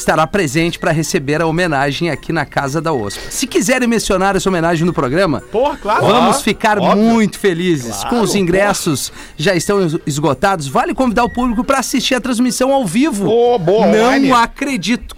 [0.00, 3.30] estará presente para receber a homenagem aqui na Casa da OSPA.
[3.30, 6.06] Se quiserem mencionar essa homenagem no programa, Porra, claro.
[6.06, 8.02] vamos ficar muito felizes.
[8.04, 12.72] Com os ingressos já estão es- esgotados, vale convidar o público para assistir a transmissão
[12.72, 13.28] ao vivo.
[13.28, 14.32] Ô, boa, Não online.
[14.32, 15.14] acredito.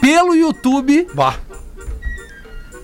[0.00, 1.34] Pelo YouTube Bah.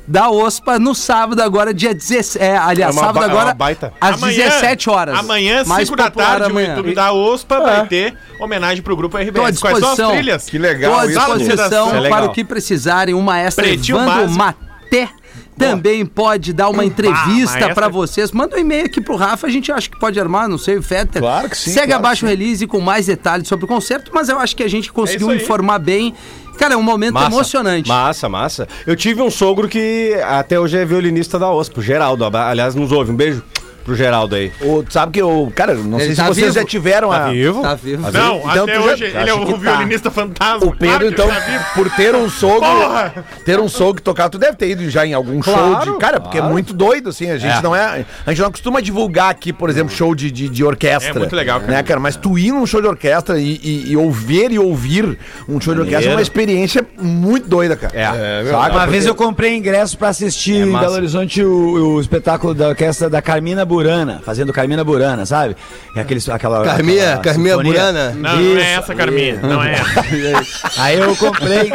[0.07, 2.38] Da OSPA no sábado agora, dia 17.
[2.43, 3.93] É, aliás, É uma sábado ba- é agora, uma baita.
[4.01, 5.19] às 17 horas.
[5.19, 6.67] Amanhã, Mais 5 da tarde, amanhã.
[6.67, 9.35] o YouTube da OSPA vai ter homenagem pro grupo RBS.
[9.35, 10.11] Tô à Quais são as disposição.
[10.12, 10.45] trilhas?
[10.51, 11.07] Que legal Estou à
[11.38, 11.87] disposição.
[11.97, 13.14] Isso é para o que precisarem.
[13.14, 14.38] O maestro Pretinho Evandro básico.
[14.38, 15.09] Maté
[15.57, 17.75] também pode dar uma entrevista maestro.
[17.75, 18.33] para vocês.
[18.33, 20.83] Manda um e-mail aqui pro Rafa, a gente acha que pode armar, não sei, o
[20.83, 21.23] Fetter.
[21.23, 24.29] Claro que sim, Segue claro abaixo o release com mais detalhes sobre o concerto, mas
[24.29, 25.37] eu acho que a gente conseguiu aí.
[25.40, 26.12] informar bem.
[26.59, 27.88] Cara, é um momento Massa, emocionante.
[27.88, 28.69] Massa, massa.
[28.87, 32.25] Eu tive um sogro que até hoje é violinista da OSPO, Geraldo.
[32.25, 33.11] Aliás, nos ouve.
[33.11, 33.43] Um beijo
[33.85, 34.51] pro Geraldo aí.
[34.61, 36.55] O, tu sabe que eu, cara, não Ele sei tá se vocês vivo?
[36.59, 37.29] já tiveram a.
[37.31, 37.62] vivo?
[37.62, 38.03] Tá vivo.
[38.11, 39.57] Não, Então até tu já- hoje ele é um tá.
[39.57, 40.66] violinista fantasma.
[40.66, 43.25] O Pedro, Claro que então, tá por ter um sogro, Porra!
[43.44, 45.99] ter um sogro tocar, tu deve ter ido já em algum show Claro, de.
[45.99, 47.31] Cara, porque é muito doido, assim.
[47.31, 48.05] A gente não é.
[48.27, 51.11] A gente não costuma divulgar aqui, por exemplo, show de, de, de orquestra.
[51.11, 51.73] É muito legal, cara.
[51.73, 52.01] Né, cara?
[52.01, 55.18] Mas tu ir num show de orquestra e, e, e ouvir e ouvir
[55.49, 57.92] um show de orquestra é uma experiência muito doida, cara.
[57.94, 58.44] É.
[58.51, 58.75] Sabe?
[58.77, 60.85] Uma vez eu comprei ingresso pra assistir em massa.
[60.87, 65.57] Belo Horizonte o, o espetáculo da orquestra da Carmina Burana, fazendo Carmina Burana, sabe?
[65.97, 66.65] É aqueles, aquela.
[66.65, 67.73] Carminha, aquela Carminha sinfonia.
[67.73, 68.11] Burana.
[68.11, 69.41] Não, não é essa, Carminha.
[69.43, 70.71] Não é essa.
[70.81, 71.73] Aí eu comprei.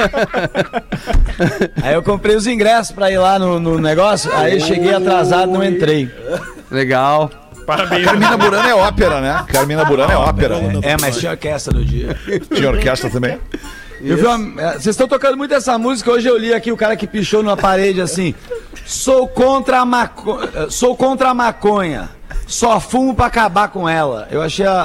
[1.83, 4.31] aí eu comprei os ingressos pra ir lá no, no negócio.
[4.33, 6.09] Aí eu cheguei atrasado, não entrei.
[6.71, 7.29] Legal.
[7.65, 8.05] Parabéns.
[8.05, 9.45] Carmina Burana é ópera, né?
[9.47, 10.55] Carmina Burana é ópera.
[10.81, 12.17] É, mas tinha orquestra no dia.
[12.53, 13.37] Tinha orquestra também.
[14.01, 16.11] Eu vi uma- é, Vocês estão tocando muito essa música.
[16.11, 18.33] Hoje eu li aqui o cara que pichou numa parede assim.
[18.85, 20.39] Sou contra a maco...
[20.41, 22.09] eh, Sou contra a maconha.
[22.47, 24.27] Só fumo pra acabar com ela.
[24.31, 24.81] Eu achei a,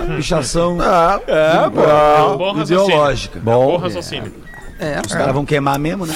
[0.00, 1.80] a pichação Ah, é, pô.
[1.82, 3.38] É um bom ideológica.
[3.40, 4.32] Bom raciocínio.
[4.80, 5.00] É.
[5.04, 6.14] Os caras vão queimar mesmo, né?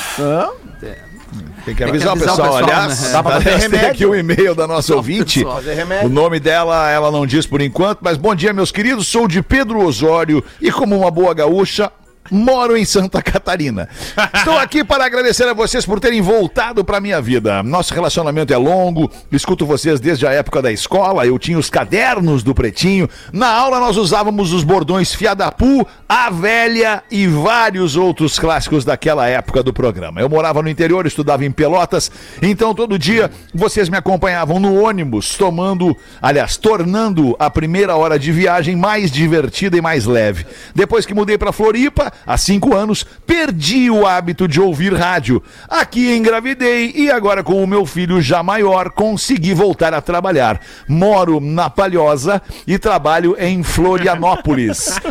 [1.64, 2.52] Tem que avisar, avisar o o pessoal.
[2.58, 3.12] pessoal, Aliás, né?
[3.12, 3.90] Dá pra fazer aliás, tem remédio.
[3.90, 5.40] aqui o e-mail da nossa ouvinte.
[5.40, 5.56] pessoal.
[5.56, 6.08] Fazer O remédio.
[6.08, 9.06] nome dela, ela não diz por enquanto, mas bom dia, meus queridos.
[9.06, 11.92] Sou de Pedro Osório e, como uma boa gaúcha,
[12.30, 13.88] moro em Santa Catarina.
[14.34, 17.62] Estou aqui para agradecer a vocês por terem voltado para minha vida.
[17.62, 21.26] Nosso relacionamento é longo, escuto vocês desde a época da escola.
[21.26, 23.08] Eu tinha os cadernos do Pretinho.
[23.32, 29.62] Na aula, nós usávamos os bordões Fiadapu, A Velha e vários outros clássicos daquela época
[29.62, 30.20] do programa.
[30.20, 32.10] Eu morava no interior, estudava em Pelotas,
[32.40, 38.32] então todo dia vocês me acompanhavam no ônibus, tomando, aliás, tornando a primeira hora de
[38.32, 40.46] viagem mais divertida e mais leve.
[40.74, 45.42] Depois que mudei para Floripa, há cinco anos, perdi o hábito de ouvir rádio.
[45.68, 50.60] Aqui engravidei e agora, com o meu filho já maior, consegui voltar a trabalhar.
[50.86, 54.98] Moro na Palhosa e trabalho em Florianópolis.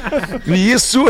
[0.48, 1.04] E isso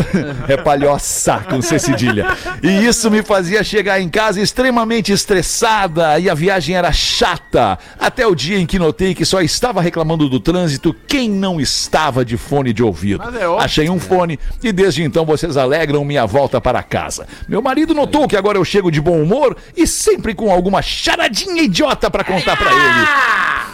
[0.47, 2.25] é palhoça com C cedilha.
[2.63, 7.77] E isso me fazia chegar em casa extremamente estressada e a viagem era chata.
[7.99, 12.25] Até o dia em que notei que só estava reclamando do trânsito quem não estava
[12.25, 13.21] de fone de ouvido.
[13.23, 13.57] É óbvio.
[13.59, 17.27] Achei um fone e desde então vocês alegram minha volta para casa.
[17.47, 21.63] Meu marido notou que agora eu chego de bom humor e sempre com alguma charadinha
[21.63, 23.07] idiota para contar para ele.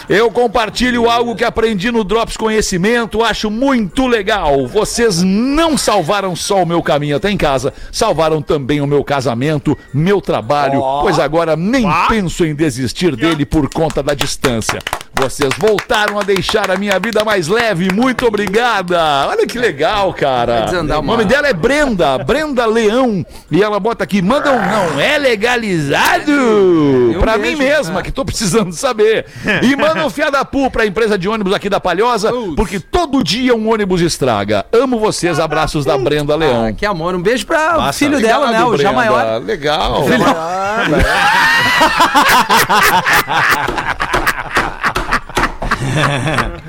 [0.09, 4.67] Eu compartilho algo que aprendi no Drops Conhecimento, acho muito legal.
[4.67, 9.77] Vocês não salvaram só o meu caminho até em casa, salvaram também o meu casamento,
[9.93, 14.79] meu trabalho, pois agora nem penso em desistir dele por conta da distância.
[15.15, 17.93] Vocês voltaram a deixar a minha vida mais leve.
[17.93, 18.99] Muito obrigada.
[19.29, 20.65] Olha que legal, cara.
[20.99, 22.02] O nome dela é Brenda.
[22.03, 23.25] Brenda, Brenda Leão.
[23.49, 28.73] E ela bota aqui, manda um não é legalizado pra mim mesma, que tô precisando
[28.73, 29.25] saber.
[29.61, 33.71] E manda um fiadapu pra empresa de ônibus aqui da Palhosa, porque todo dia um
[33.71, 34.65] ônibus estraga.
[34.73, 36.65] Amo vocês, abraços da Brenda Leão.
[36.67, 37.15] Ah, que amor.
[37.15, 37.99] Um beijo pra Massa.
[37.99, 38.63] filho dela, né?
[38.63, 39.11] Obrigado, O já Brenda.
[39.11, 39.41] maior.
[39.43, 40.03] Legal.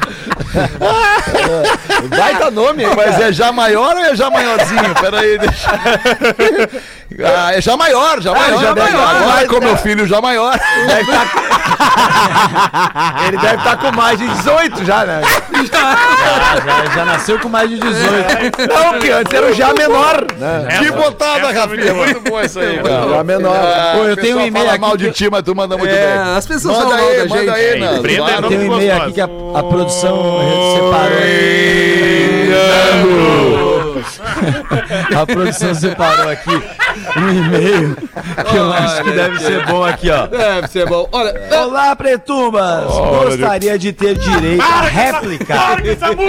[2.08, 2.84] Baita nome?
[2.94, 4.94] Mas é já maior ou é já maiorzinho?
[5.00, 5.70] Peraí, deixa.
[7.22, 8.60] Ah, é já maior, já maior.
[8.60, 9.06] já deve maior.
[9.06, 10.58] tá Vai com meu filho já maior.
[10.86, 11.26] Deve tá...
[13.28, 15.20] Ele deve estar com mais de 18 já, né?
[15.72, 18.04] Já, já nasceu com mais de 18.
[18.68, 20.26] Não, porque antes era o já menor.
[20.36, 20.66] Né?
[20.78, 21.94] Que botada, Rafinha.
[21.94, 22.78] Muito bom isso aí.
[22.82, 23.08] cara.
[23.16, 23.54] Já menor.
[23.56, 25.94] Ah, Pô, eu tenho um e-mail aqui mal que de ti, mas tu manda muito
[25.94, 26.36] É, bem.
[26.36, 27.50] as pessoas Manda falam mal aí, da manda gente.
[27.54, 28.48] aí, É, é Claro.
[28.48, 30.40] Tem um e-mail aqui que a, a produção
[30.74, 31.18] separou.
[35.20, 37.96] A produção separou aqui um e-mail
[38.50, 40.26] que eu acho que deve ser bom aqui, ó.
[40.26, 41.08] Deve ser bom.
[41.12, 42.84] Olha, Olá, Pretumbas!
[42.86, 45.54] Gostaria de ter direito à réplica.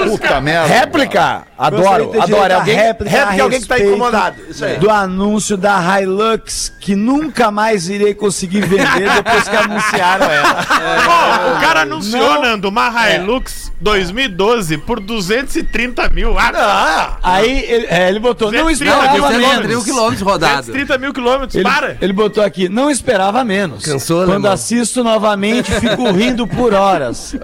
[0.09, 0.67] Puta merda.
[0.67, 1.43] Réplica?
[1.57, 2.51] Adoro, Gostaria de ter adoro.
[2.51, 4.35] É à alguém, réplica réplica é a alguém que tá respeito incomodado.
[4.49, 4.77] Isso aí.
[4.77, 10.53] Do anúncio da Hilux, que nunca mais irei conseguir vender depois que anunciaram ela.
[10.55, 12.41] Pô, o cara anunciou, Não.
[12.41, 16.35] Nando, uma Hilux 2012 por 230 mil.
[16.37, 19.83] Ah, Aí ele, é, ele botou, não 230 não, esperava tem mil menos.
[19.85, 20.65] quilômetros rodados.
[20.67, 21.97] 230 mil quilômetros, Ele, para.
[22.01, 23.83] ele botou aqui, não esperava menos.
[23.83, 24.51] Cansou, Quando alemão?
[24.53, 27.35] assisto novamente, fico rindo por horas.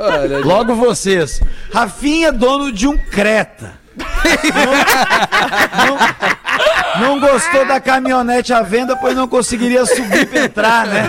[0.44, 1.42] Logo vocês.
[1.74, 3.80] Rafinha, dono de um Creta.
[4.56, 5.98] Não, não-
[7.00, 11.08] não gostou da caminhonete à venda, pois não conseguiria subir pra entrar, né?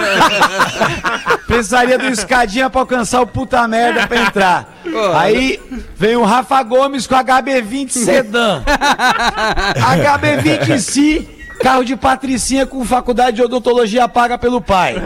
[1.47, 4.69] Precisaria de uma escadinha pra alcançar o puta merda pra entrar.
[5.15, 5.61] Aí
[5.97, 8.63] vem o Rafa Gomes com HB20 Sedan.
[8.65, 11.29] HB20 em si,
[11.61, 14.97] carro de patricinha com faculdade de odontologia paga pelo pai.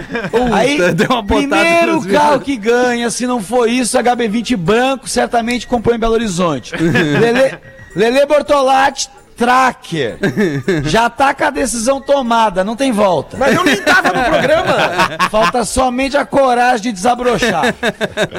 [0.52, 5.66] Aí, deu uma botada primeiro carro que ganha, se não for isso, HB20 branco, certamente
[5.66, 6.74] comprou em Belo Horizonte.
[6.78, 7.58] Lele,
[7.94, 10.18] Lele Bortolatti, Tracker.
[10.84, 13.36] Já tá com a decisão tomada, não tem volta.
[13.36, 14.74] Mas eu nem tava no programa.
[15.30, 17.74] Falta somente a coragem de desabrochar.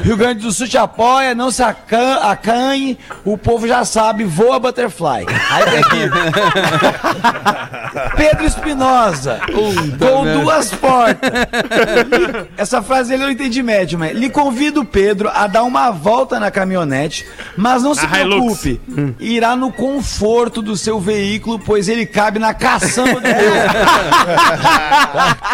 [0.04, 4.60] Rio Grande do Sul te apoia, não se acan acanhe, o povo já sabe, voa
[4.60, 5.26] butterfly.
[5.52, 6.10] Aí tem aqui.
[8.18, 11.32] Pedro Espinosa, com duas portas.
[12.58, 16.40] Essa frase ele eu não entendi médio, mas lhe convido, Pedro, a dar uma volta
[16.40, 17.26] na caminhonete,
[17.56, 18.60] mas não se Hilux.
[18.62, 18.82] preocupe,
[19.20, 23.28] irá no conforto do seu veículo, pois ele cabe na caçamba do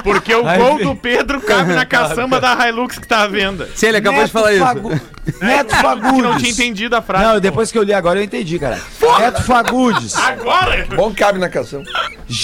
[0.03, 3.69] Porque o gol do Pedro cabe na caçamba da Hilux que tá à venda.
[3.75, 4.63] Se ele acabou de falar isso.
[4.63, 5.01] Fagu-
[5.41, 6.15] Neto Fagundes.
[6.15, 7.25] Que não tinha entendido a frase.
[7.25, 8.79] Não, depois que eu li agora eu entendi, cara.
[9.19, 10.15] Neto Fagundes.
[10.17, 10.85] Agora?
[10.95, 11.83] Bom que cabe na canção.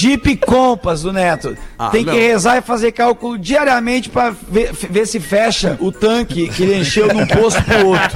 [0.10, 1.56] Jeep Compass do Neto.
[1.91, 2.13] Tem não.
[2.13, 6.78] que rezar e fazer cálculo diariamente pra ver, ver se fecha o tanque que ele
[6.80, 8.10] encheu de um posto pro outro.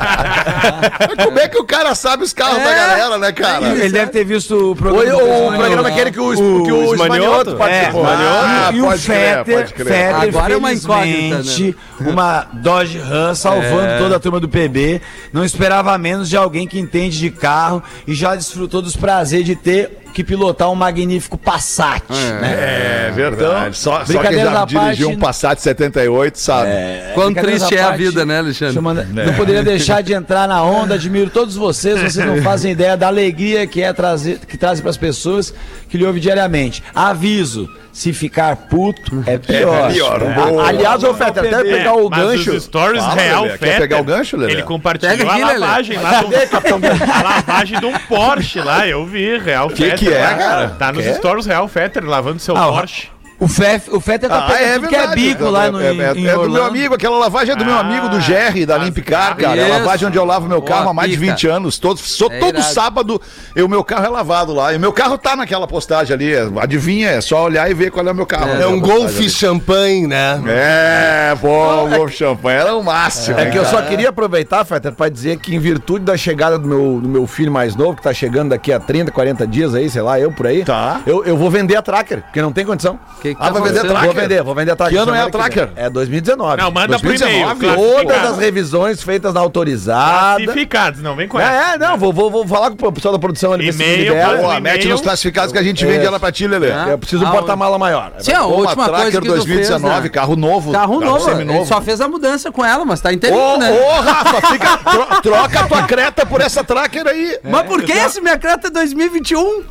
[1.15, 3.67] Mas como é que o cara sabe os carros da galera, né, cara?
[3.67, 5.17] Ele deve ter visto o O, programa.
[5.17, 5.57] o Esmanioto.
[5.57, 8.05] programa aquele que o, que o o Esmanioto É, participou.
[8.05, 9.87] Ah, e, e o crer, Fetter, crer.
[9.87, 11.77] Fetter Agora é uma incógnita, felizmente,
[12.09, 15.01] uma Dodge Ram salvando toda a turma do PB.
[15.31, 19.55] Não esperava menos de alguém que entende de carro e já desfrutou dos prazeres de
[19.55, 22.03] ter que pilotar um magnífico Passat,
[22.39, 23.07] né?
[23.07, 23.75] É verdade.
[23.75, 26.69] só, só quem brincadeira já da dirigiu parte- um Passat 78 sabe.
[27.15, 28.73] Quão Brincadeiras triste é a parte, vida, né, Alexandre?
[28.75, 32.95] chamando- Não poderia deixar de entrar na onda, admiro todos vocês, vocês não fazem ideia
[32.95, 35.51] da alegria que é trazer, que trazem para as pessoas
[35.89, 36.83] que lhe ouvem diariamente.
[36.93, 39.89] Aviso, se ficar puto é pior.
[39.89, 40.21] É pior.
[40.21, 40.33] É.
[40.33, 40.67] Boa.
[40.67, 42.51] Aliás, ô Fetter, até pegar o Mas gancho.
[42.51, 43.57] os stories Fala, real Lelê.
[43.57, 44.53] Quer pegar o gancho, Lelê?
[44.53, 45.59] Ele compartilhou Pega aqui, a Lelê.
[45.59, 46.27] lavagem lá do,
[47.11, 49.99] a lavagem de um Porsche lá, eu vi, Real Que Fetter.
[49.99, 50.69] que é, lá, cara?
[50.69, 53.09] Tá nos stories Real Fetter lavando seu Ah, Porsche.
[53.43, 55.93] O, Fef, o Fetter tá Ah, pegando é tudo que é bico lá no, é,
[55.93, 58.21] em, é- em é do meu amigo, aquela lavagem é do meu Ah, amigo do
[58.21, 59.57] Jerry, da as Limpicar, cara.
[59.59, 59.77] É a Isso.
[59.79, 61.31] lavagem onde eu lavo meu carro Boa, há mais de pica.
[61.33, 61.77] 20 anos.
[61.77, 62.73] Todo, só, É todo irado.
[62.73, 63.21] sábado
[63.57, 64.71] o meu carro é lavado lá.
[64.73, 66.33] E o meu carro tá naquela postagem ali.
[66.33, 68.49] é- Adivinha, é só olhar e ver qual é o meu carro.
[68.49, 69.29] É um postagem Golf ali.
[69.29, 70.41] Champanhe, né?
[70.47, 73.37] É, pô, o Golf Champanhe era o máximo.
[73.37, 76.67] É que eu só queria aproveitar, Fetter, pra dizer que em virtude da chegada do
[76.67, 79.89] meu, do meu filho mais novo, que tá chegando daqui a 30, 40 dias aí,
[79.89, 81.01] sei lá, eu por aí, Tá.
[81.05, 82.97] eu, eu vou vender a Tracker, porque não tem condição.
[83.21, 83.81] Que que Ah, vai vender?
[83.81, 84.05] Tracker?
[84.05, 84.97] Vou vender, vou vender a Tracker.
[84.97, 85.69] Que ano é a Tracker?
[85.75, 86.61] É 2019.
[86.61, 87.77] Não, manda pro 2019, e-mail.
[88.07, 90.43] Todas as revisões feitas na autorizada.
[90.43, 91.51] Classificados, não vem com essa.
[91.71, 93.69] É, é, não, vou, vou, vou falar com o pessoal da produção ali.
[93.69, 96.07] E-mail, Boa, mete nos classificados que a gente vende É.
[96.07, 96.71] ela pra ti, Lelê.
[96.91, 98.11] Eu preciso um porta-mala maior.
[98.19, 100.09] Sim, a última Tracker coisa que tu 2019, fez, né?
[100.09, 100.71] carro novo.
[100.71, 103.71] Carro novo, só fez a mudança com ela, mas tá inteirinho, né?
[103.71, 107.39] ô, Rafa, fica, tro- troca a tua creta por essa tracker aí.
[107.43, 109.63] Mas por que esse minha Creta é 2021?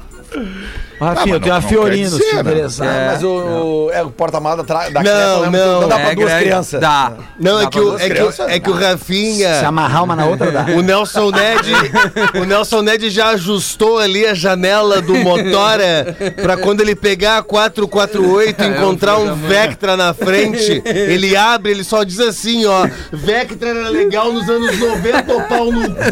[1.01, 2.41] Rafinha, eu tenho uma Fiorino, se né?
[2.41, 2.87] interessar.
[2.89, 5.81] Ah, mas o, o- é, o porta-mala da, da Não, criança não.
[5.83, 6.81] não dá pra É duas crianças.
[6.81, 7.13] Dá.
[7.41, 9.67] Não, é que, o, é, que, é que o Se Rafinha.
[9.67, 10.67] amarrar uma na outra, dá.
[10.77, 11.73] O Nelson Ned,
[12.41, 17.43] o Nelson Ned já ajustou ali a janela do Motora pra quando ele pegar a
[17.43, 23.71] 448 e encontrar um Vectra na frente, ele abre, ele só diz assim, ó, Vectra
[23.71, 26.03] era legal nos anos 90, ô pau no cu.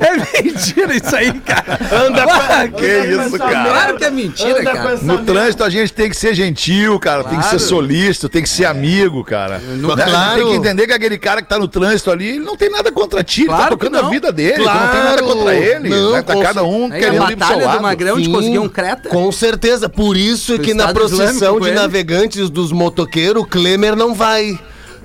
[0.00, 1.78] É mentira isso aí, cara.
[2.06, 2.68] Anda pra...
[2.68, 3.68] Que isso, cara?
[3.70, 4.98] Claro que é mentira, Anda cara.
[5.02, 7.24] No trânsito a gente tem que ser gentil, cara.
[7.24, 7.64] Tem que ser Claro.
[7.64, 9.58] solícito, tem que ser amigo, cara.
[9.58, 9.64] Né?
[9.70, 10.36] A gente claro.
[10.42, 12.90] Tem que entender que aquele cara que tá no trânsito ali, ele não tem nada
[12.92, 15.26] contra ti, ele tá Claro tocando a vida dele, tu não tem nada Claro.
[15.26, 15.88] contra ele.
[15.88, 16.22] Não, né?
[16.22, 17.82] Tá com cada um a querendo ir pro seu batalha do lado.
[17.82, 19.08] Magrão de Sim, conseguir um creta.
[19.08, 24.14] Com certeza, por isso é que na procissão de navegantes dos motoqueiros, o Klemer não
[24.14, 24.58] vai.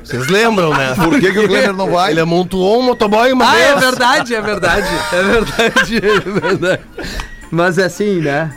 [0.04, 0.96] Vocês lembram, né?
[0.98, 2.12] Por que, que o Klemer não vai?
[2.12, 3.68] Ele amontoou um motoboy uma Ah, vez.
[3.68, 4.88] é verdade, é verdade.
[5.14, 6.82] É verdade, é verdade.
[7.52, 8.52] Mas assim, né?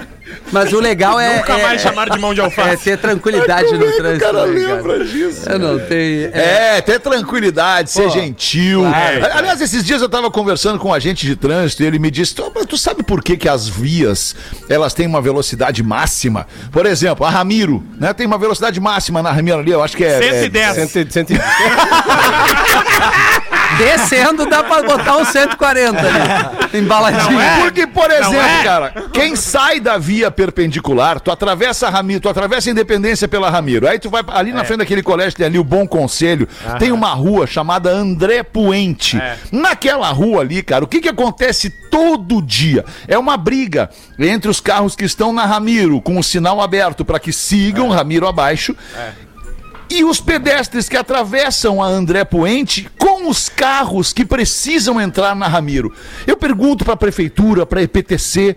[0.51, 1.37] Mas o legal é.
[1.39, 2.85] Nunca é, mais chamaram de mão de É alface.
[2.85, 4.25] ter tranquilidade no trânsito.
[4.25, 5.49] cara né, lembra disso?
[5.49, 6.31] Eu não tenho.
[6.33, 8.81] É, É, ter tranquilidade, ser gentil.
[8.81, 9.27] Claro.
[9.37, 12.35] Aliás, esses dias eu tava conversando com um agente de trânsito e ele me disse:
[12.35, 14.35] "Tu- mas tu sabe por que, que as vias
[14.69, 16.47] elas têm uma velocidade máxima?
[16.73, 18.13] Por exemplo, a Ramiro, né?
[18.15, 20.25] Tem uma velocidade máxima na Ramiro ali, eu acho que é.
[20.25, 20.91] é 110.
[20.91, 21.35] Cento- cento-
[23.79, 26.79] descendo dá pra botar um 140 ali.
[26.79, 27.39] Embaladinho.
[27.63, 28.63] Porque, por exemplo, é?
[28.65, 33.49] cara, quem sai da via perpendicular, tu atravessa a Ramiro, tu atravessa a Independência pela
[33.51, 33.87] Ramiro.
[33.89, 34.55] Aí tu vai ali É.
[34.55, 39.17] na frente daquele colégio, tem ali o Bom Conselho, tem uma rua chamada André Puente.
[39.17, 39.37] É.
[39.53, 42.85] Naquela rua ali, cara, o que que acontece todo dia?
[43.07, 47.19] É uma briga entre os carros que estão na Ramiro, com o sinal aberto para
[47.21, 47.97] que sigam É.
[47.97, 48.75] Ramiro abaixo.
[49.91, 52.89] E os pedestres que atravessam a André Puente
[53.29, 55.93] os carros que precisam entrar na Ramiro.
[56.27, 58.57] Eu pergunto para a prefeitura, para a EPTC,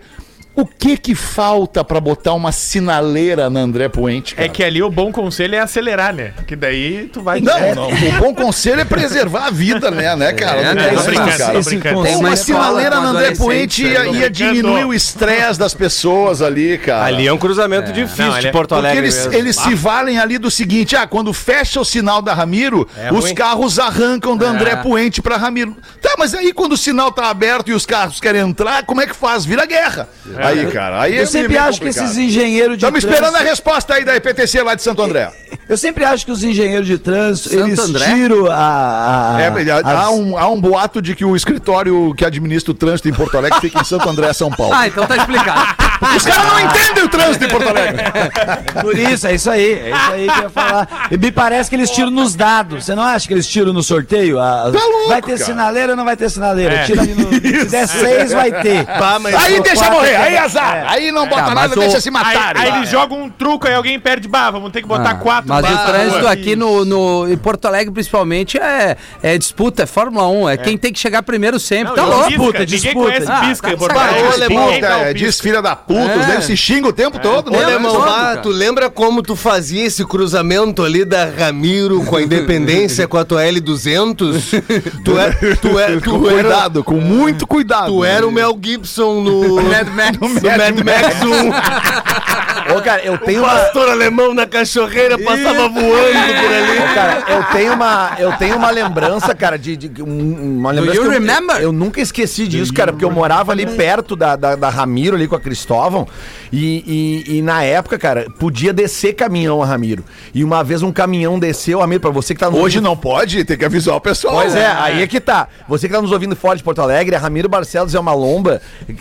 [0.60, 4.34] o que que falta para botar uma sinaleira na André Puente?
[4.36, 6.32] É que ali o bom conselho é acelerar, né?
[6.48, 7.40] Que daí tu vai.
[7.40, 10.60] Não, não, o bom conselho é preservar a vida, né, né, cara?
[10.60, 10.94] É, Não né?
[10.94, 11.58] isso, brincando, cara.
[11.60, 15.74] esse Tem Uma escola sinaleira na André Puente ia, tô ia diminuir o estresse das
[15.74, 17.04] pessoas ali, cara.
[17.04, 19.32] Ali é um cruzamento difícil Não, de é- Porto Porque Alegre eles, mesmo.
[19.34, 23.20] eles se valem ali do seguinte: ah, quando fecha o sinal da Ramiro, É os
[23.26, 23.34] ruim.
[23.34, 24.76] carros arrancam da André É.
[24.76, 25.76] Puente pra Ramiro.
[26.02, 29.06] Tá, mas aí quando o sinal tá aberto e os carros querem entrar, como é
[29.06, 29.44] que faz?
[29.44, 30.08] Vira guerra.
[30.48, 32.04] Aí, cara, aí é Eu sempre meio acho que complicado.
[32.06, 35.30] esses engenheiros de Estamos esperando a resposta aí da EPTC lá de Santo André.
[35.68, 38.06] Eu sempre acho que os engenheiros de trânsito, Santo eles André?
[38.06, 39.36] tiram a...
[39.36, 42.74] a- É, há, as- um, há um boato de que o escritório que administra o
[42.74, 44.72] trânsito em Porto Alegre fica em Santo André, São Paulo.
[44.74, 45.76] Ah, então tá explicado.
[46.16, 48.02] Os caras não entendem o trânsito em Porto Alegre.
[48.80, 49.72] Por isso, é isso aí.
[49.72, 51.08] É isso aí que eu ia falar.
[51.10, 52.84] E me parece que eles tiram nos dados.
[52.86, 54.38] Você não acha que eles tiram no sorteio?
[54.40, 55.44] A- Tá louco, vai ter cara.
[55.44, 56.74] sinaleira ou não vai ter sinaleira?
[56.74, 56.84] É.
[56.84, 57.28] Tira ali no.
[57.34, 58.86] Se der seis, vai ter.
[58.86, 60.84] Pá, Aí deixa quatro morrer, é- aí azar.
[60.88, 62.62] Aí não bota Tá, nada, mas o- deixa se Aí, matarem.
[62.62, 65.48] aí eles jogam um truco, aí alguém perde, bah, vamos ter que botar Ah, quatro
[65.48, 65.86] Mas o barras.
[65.90, 70.48] trânsito Pô, aqui no, no, em Porto Alegre, principalmente, é, é disputa, é Fórmula 1.
[70.50, 71.88] É, quem tem que chegar primeiro sempre.
[71.88, 72.28] Não, tá e louco.
[72.28, 73.06] disputa, Ninguém disputa.
[73.06, 73.98] conhece Ah, pisca tá em Porto.
[73.98, 74.22] Alegre.
[74.22, 75.26] Ô, Alemão, Ninguém tá o é, pisca.
[75.28, 76.16] diz filha da puta, É.
[76.18, 77.48] os negros se xingam o tempo todo.
[77.48, 77.64] Ô, né?
[77.64, 82.22] Alemão, todo, ah, tu lembra como tu fazia esse cruzamento ali da Ramiro com a
[82.22, 84.62] Independência com a tua L200?
[85.04, 87.86] Tu, é, tu, é, Com tu, era, cuidado, com muito cuidado.
[87.86, 90.18] tu era o Mel Gibson no Mad Max.
[90.34, 92.76] No Mad Max 1.
[92.76, 93.48] Ô, cara, eu O tenho uma.
[93.48, 96.78] pastor alemão na cachorreira passava voando por ali.
[96.78, 100.96] Ô, cara, eu tenho uma, eu tenho uma lembrança, cara, de, de- um- uma lembrança.
[100.96, 101.56] you que eu- remember?
[101.60, 105.26] Eu, nunca esqueci disso, cara, porque eu morava ali perto da, da, da Ramiro, ali
[105.26, 106.06] com a Cristóvão,
[106.52, 110.04] e, e, e na época, cara, podia descer caminhão a Ramiro.
[110.34, 113.44] E uma vez um caminhão desceu, Ramiro, pra você que tá nos Hoje não pode,
[113.44, 114.34] tem que avisar o pessoal.
[114.34, 115.48] Pois é, aí é que tá.
[115.68, 118.60] Você que tá nos ouvindo fora de Porto Alegre, a Ramiro Barcelos é uma lomba.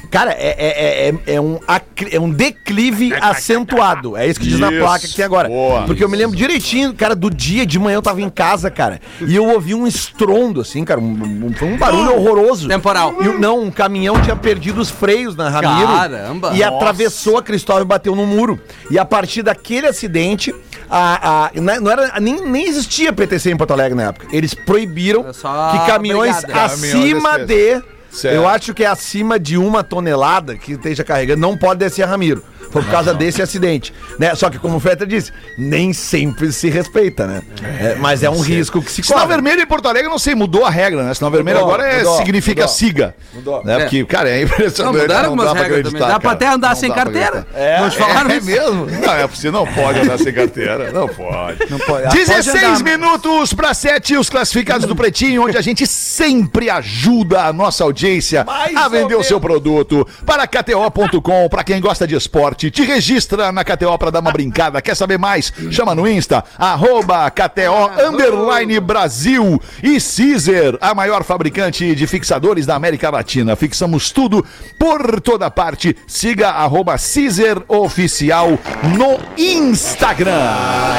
[0.10, 4.16] Cara, é, é, é, é um, acri- é um declive acentuado.
[4.18, 5.48] É isso que diz na placa que tem agora.
[5.48, 5.84] boa.
[5.84, 9.00] Porque eu me lembro direitinho, cara, do dia de manhã eu tava em casa, cara.
[9.26, 11.00] E eu ouvi um estrondo, assim, cara.
[11.00, 12.68] um- um- foi um barulho horroroso.
[12.68, 13.16] Temporal.
[13.22, 15.88] E, não, um caminhão tinha perdido os freios na Ramiro.
[15.88, 16.52] Caramba.
[16.56, 18.60] E atravessou a Cristóvão e bateu no muro.
[18.90, 20.54] E a partir daquele acidente.
[20.90, 24.28] A, a- não era, nem, nem existia PTC em Porto Alegre na época.
[24.32, 26.64] Eles proibiram que caminhões brigada.
[26.66, 27.84] acima Caminhões de.
[28.10, 28.36] Certo.
[28.36, 32.08] Eu acho que é acima de uma tonelada que esteja carregando, não pode descer a
[32.08, 32.44] Ramiro.
[32.72, 33.94] Foi por causa desse acidente.
[34.20, 34.34] Né?
[34.36, 37.42] Só que, como o Fetter disse, nem sempre se respeita, né?
[37.80, 39.34] É, mas é um risco que se Sinal corre.
[39.34, 41.14] vermelho em Porto Alegre, não sei, mudou a regra, né?
[41.14, 42.76] Sinal vermelho Mudou, agora é- mudou, significa mudou.
[42.76, 43.16] siga.
[43.34, 43.64] Mudou.
[43.64, 43.80] Né?
[43.80, 44.98] Porque, cara, é Não, impressionante.
[45.02, 45.88] mudaram não algumas dá pra regras também.
[46.02, 46.36] acreditar, Dá pra cara.
[46.36, 47.28] até andar Não sem dá pra carteira.
[47.40, 47.60] acreditar.
[47.60, 48.46] É, Não te falaram É isso?
[48.48, 48.86] mesmo?
[49.06, 50.92] Não, é você não pode andar sem carteira.
[50.92, 51.60] Não pode.
[51.70, 52.06] Não pode.
[52.06, 56.70] Ah, 16 pode andar, minutos para 7, os classificados do Pretinho, onde a gente sempre
[56.70, 60.08] ajuda a nossa audiência a vender o seu produto.
[60.26, 64.82] Para KTO.com, para quem gosta de esporte, te registra na KTO para dar uma brincada.
[64.82, 65.54] Quer saber mais?
[65.72, 72.76] Chama no Insta, arroba KTO underline Brasil e Caesar, a maior fabricante de fixadores da
[72.76, 73.56] América Latina.
[73.56, 74.46] Fixamos tudo
[74.80, 75.96] por toda parte.
[76.08, 78.58] Siga arroba Caesar Oficial
[78.98, 80.32] no Instagram.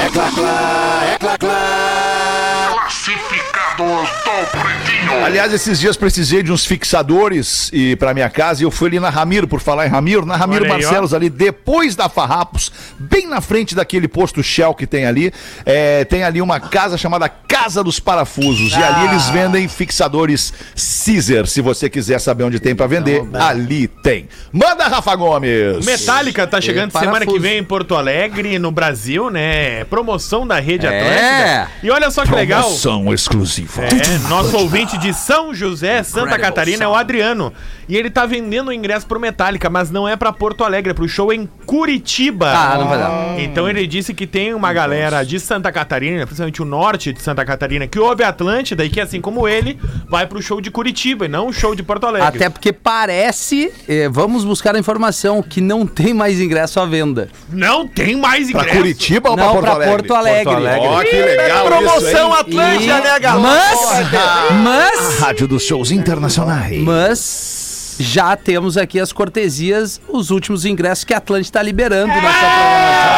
[0.05, 2.71] É clá, clá, é clá, clá.
[2.73, 4.28] Classificados.
[5.25, 9.01] Aliás, esses dias precisei de uns fixadores e para minha casa e eu fui ali
[9.01, 10.75] na Ramiro, por falar em Ramiro, na Ramiro aí, ó.
[10.75, 15.33] Marcelos ali, depois da Farrapos, bem na frente daquele posto Shell que tem ali,
[15.67, 20.53] é, tem ali uma casa chamada Casa dos Parafusos e ali eles vendem fixadores
[21.05, 24.29] Caesar, se você quiser saber onde tem para vender, ali tem.
[24.53, 25.85] Manda, Rafa Gomes!
[25.85, 27.41] Metallica tá chegando E semana que parafuso.
[27.41, 29.85] vem em Porto Alegre, no Brasil, né?
[29.85, 30.89] Promoção da Rede É.
[30.89, 31.71] Atlântida.
[31.83, 32.63] E olha só que legal.
[32.63, 33.83] Promoção exclusiva.
[33.85, 37.53] É, nosso ouvinte de São José, Santa Incredible Catarina, é o Adriano.
[37.89, 40.95] E ele tá vendendo o ingresso pro Metallica, mas não é pra Porto Alegre, é
[40.95, 42.51] pro show em Curitiba.
[42.55, 43.41] Ah, não vai dar.
[43.41, 47.45] Então ele disse que tem uma galera de Santa Catarina, principalmente o norte de Santa
[47.45, 51.25] Catarina, que ouve a Atlântida e que, assim como ele, vai pro show de Curitiba
[51.25, 52.29] e não o show de Porto Alegre.
[52.29, 57.29] Até porque parece, eh, vamos buscar a informação, que não tem mais ingresso à venda.
[57.51, 58.77] Não tem mais Pra ingresso.
[58.77, 59.97] Curitiba ou pra não, Porto pra Alegre?
[59.97, 60.55] Porto Alegre.
[60.87, 63.39] Ó, que legal Promoção isso, Atlântida, E- né, galera?
[63.39, 64.59] Mas, hein?
[64.63, 66.83] mas, Rádio dos shows internacionais.
[66.83, 72.21] mas, já temos aqui as cortesias, os últimos ingressos que a Atlântida está liberando na
[72.21, 73.09] sua programação.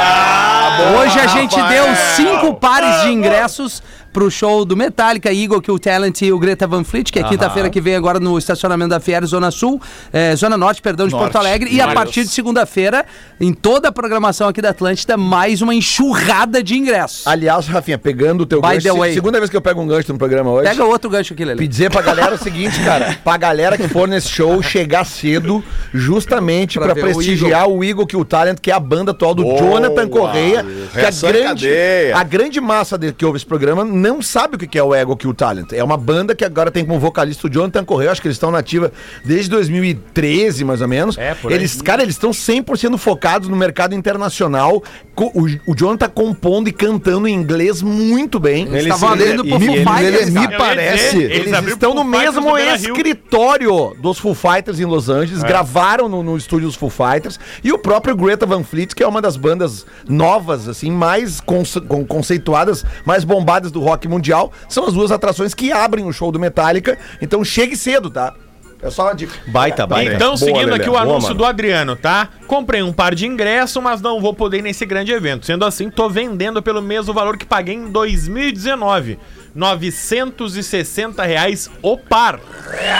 [1.01, 1.85] Hoje a gente deu
[2.17, 3.83] cinco pares de ingressos
[4.13, 7.71] pro show do Metallica, Eagle, Kill Talent e o Greta Van Fleet, que é quinta-feira
[7.71, 9.81] que vem agora no estacionamento da Fier, Zona Sul,
[10.13, 11.25] eh, Zona Norte, perdão, de Norte.
[11.25, 11.71] Porto Alegre.
[11.73, 13.05] E a partir de segunda-feira,
[13.41, 17.27] em toda a programação aqui da Atlântida, mais uma enxurrada de ingressos.
[17.27, 19.15] Aliás, Rafinha, pegando o teu By gancho, the way.
[19.15, 20.69] segunda vez que eu pego um gancho no programa hoje.
[20.69, 21.63] Pega outro gancho aqui, Lele.
[21.63, 25.63] E dizer pra galera o seguinte, cara, pra galera que for nesse show chegar cedo,
[25.93, 29.35] justamente Pra pra, ver o prestigiar o Eagle Kill Talent, que é a banda atual
[29.35, 29.59] do Boa!
[29.59, 32.17] Jonathan Correia, que a Reação em grande, cadeia.
[32.17, 34.95] a grande massa de, que ouve esse programa não sabe o que que é o
[34.95, 35.73] Eagle Kill Talent.
[35.73, 38.51] É uma banda que agora tem como vocalista o Jonathan Correia, acho que eles estão
[38.51, 38.91] na ativa
[39.25, 41.19] desde 2013, mais ou menos.
[41.19, 41.59] É, por aí.
[41.59, 44.83] eles, cara, eles estão 100% focados no mercado internacional.
[45.17, 48.67] O, o Jonathan tá compondo e cantando em inglês muito bem.
[48.67, 51.17] Eles estavam abrindo pro Foo ele- Fighters, me parece.
[51.23, 56.37] Eles, abriram estão no mesmo escritório dos Foo Fighters em Los Angeles, gravaram no, no
[56.37, 59.85] estúdio dos Foo Fighters, e o próprio Greta Van Fleet, que é uma das bandas
[60.09, 65.55] novas, assim, mais conce- con- conceituadas, mais bombadas do rock mundial, são as duas atrações
[65.55, 68.34] que abrem o show do Metallica, então chegue cedo, tá?
[68.82, 69.34] É só uma dica.
[69.47, 70.14] Baita, baita.
[70.14, 70.76] Então, Boa, seguindo Lelé.
[70.76, 71.34] aqui o Boa, anúncio mano.
[71.34, 72.30] do Adriano, tá?
[72.47, 75.45] Comprei um par de ingresso, mas não vou poder ir nesse grande evento.
[75.45, 79.18] Sendo assim, tô vendendo pelo mesmo valor que paguei em 2019.
[79.55, 82.39] 960 reais o par.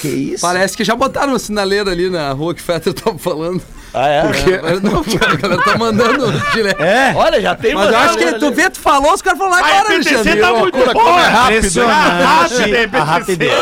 [0.00, 0.42] Que isso?
[0.42, 3.62] Parece que já botaram uma sinaleira ali na rua que o Fetter tava falando.
[3.94, 4.18] Ah, é?
[4.20, 6.82] É, não, a galera tá mandando direto.
[6.82, 7.12] É?
[7.14, 8.54] Olha, já tem Mas eu acho que galera tu ali.
[8.54, 10.40] vê, tu falou, os caras falaram A agora, EPTC Alexandre.
[10.40, 11.20] tá muito como boa.
[11.20, 12.96] é rápido, Impressionante.
[12.96, 13.52] A rapidez.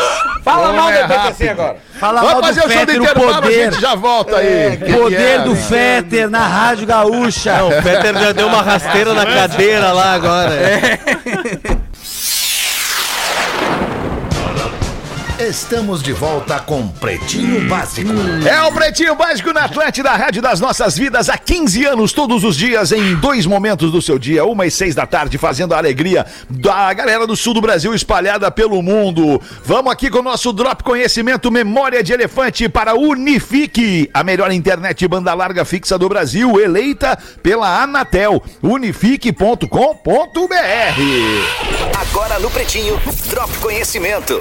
[0.45, 1.77] Fala mal é da PPC agora.
[1.99, 3.73] Fala Vamos mal do fazer o show do Fetter, o intervalo, a poder.
[3.73, 4.77] gente já volta aí.
[4.77, 5.57] Que Poder é, do né?
[5.57, 7.65] Fetter na Rádio Gaúcha.
[7.65, 10.51] O Peter já deu uma rasteira na cadeira lá agora.
[15.41, 18.11] Estamos de volta com Pretinho Básico.
[18.47, 22.55] É o Pretinho Básico na Atlântida, Rádio das Nossas Vidas, há 15 anos, todos os
[22.55, 26.27] dias, em dois momentos do seu dia, uma e seis da tarde, fazendo a alegria
[26.51, 29.41] da galera do sul do Brasil espalhada pelo mundo.
[29.65, 35.09] Vamos aqui com o nosso Drop Conhecimento Memória de Elefante para Unifique, a melhor internet
[35.09, 38.43] banda larga fixa do Brasil, eleita pela Anatel.
[38.63, 39.67] Unifique.com.br.
[41.99, 44.39] Agora no Pretinho, Drop Conhecimento.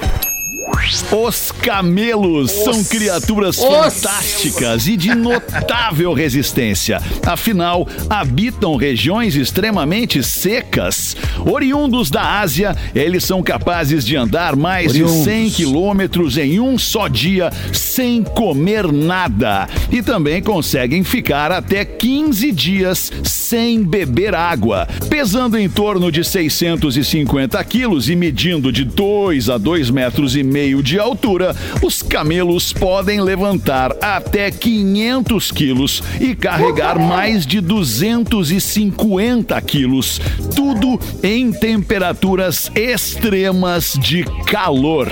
[1.11, 7.01] Os camelos são criaturas fantásticas e de notável resistência.
[7.25, 11.15] Afinal, habitam regiões extremamente secas.
[11.45, 17.07] Oriundos da Ásia, eles são capazes de andar mais de 100 quilômetros em um só
[17.07, 19.67] dia sem comer nada.
[19.91, 24.87] E também conseguem ficar até 15 dias sem beber água.
[25.09, 30.58] Pesando em torno de 650 quilos e medindo de 2 a 2 metros e meio
[30.83, 40.19] de altura, os camelos podem levantar até 500 quilos e carregar mais de 250 quilos.
[40.55, 45.07] Tudo em temperaturas extremas de calor.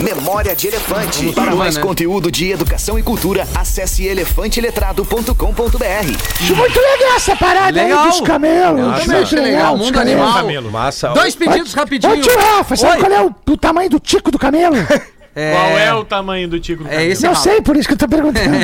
[0.00, 1.32] Memória de Elefante.
[1.32, 1.82] Para mais né?
[1.82, 5.34] conteúdo de educação e cultura, acesse elefanteletrado.com.br.
[6.56, 8.04] Muito legal essa parada Legal.
[8.04, 8.80] aí dos camelos.
[8.80, 10.34] Eu também achei legal, mundo animal.
[10.34, 10.70] Camelo.
[10.70, 11.08] Massa.
[11.08, 12.20] Dois pedidos Ô rapidinho.
[12.20, 13.00] tio Rafa, sabe Oi.
[13.00, 14.67] qual é o, o tamanho do tico do camelo?
[15.38, 17.12] Qual é o tamanho do tico do É camelo?
[17.12, 17.42] esse Não Rafa.
[17.44, 18.56] sei, por isso que eu tô perguntando.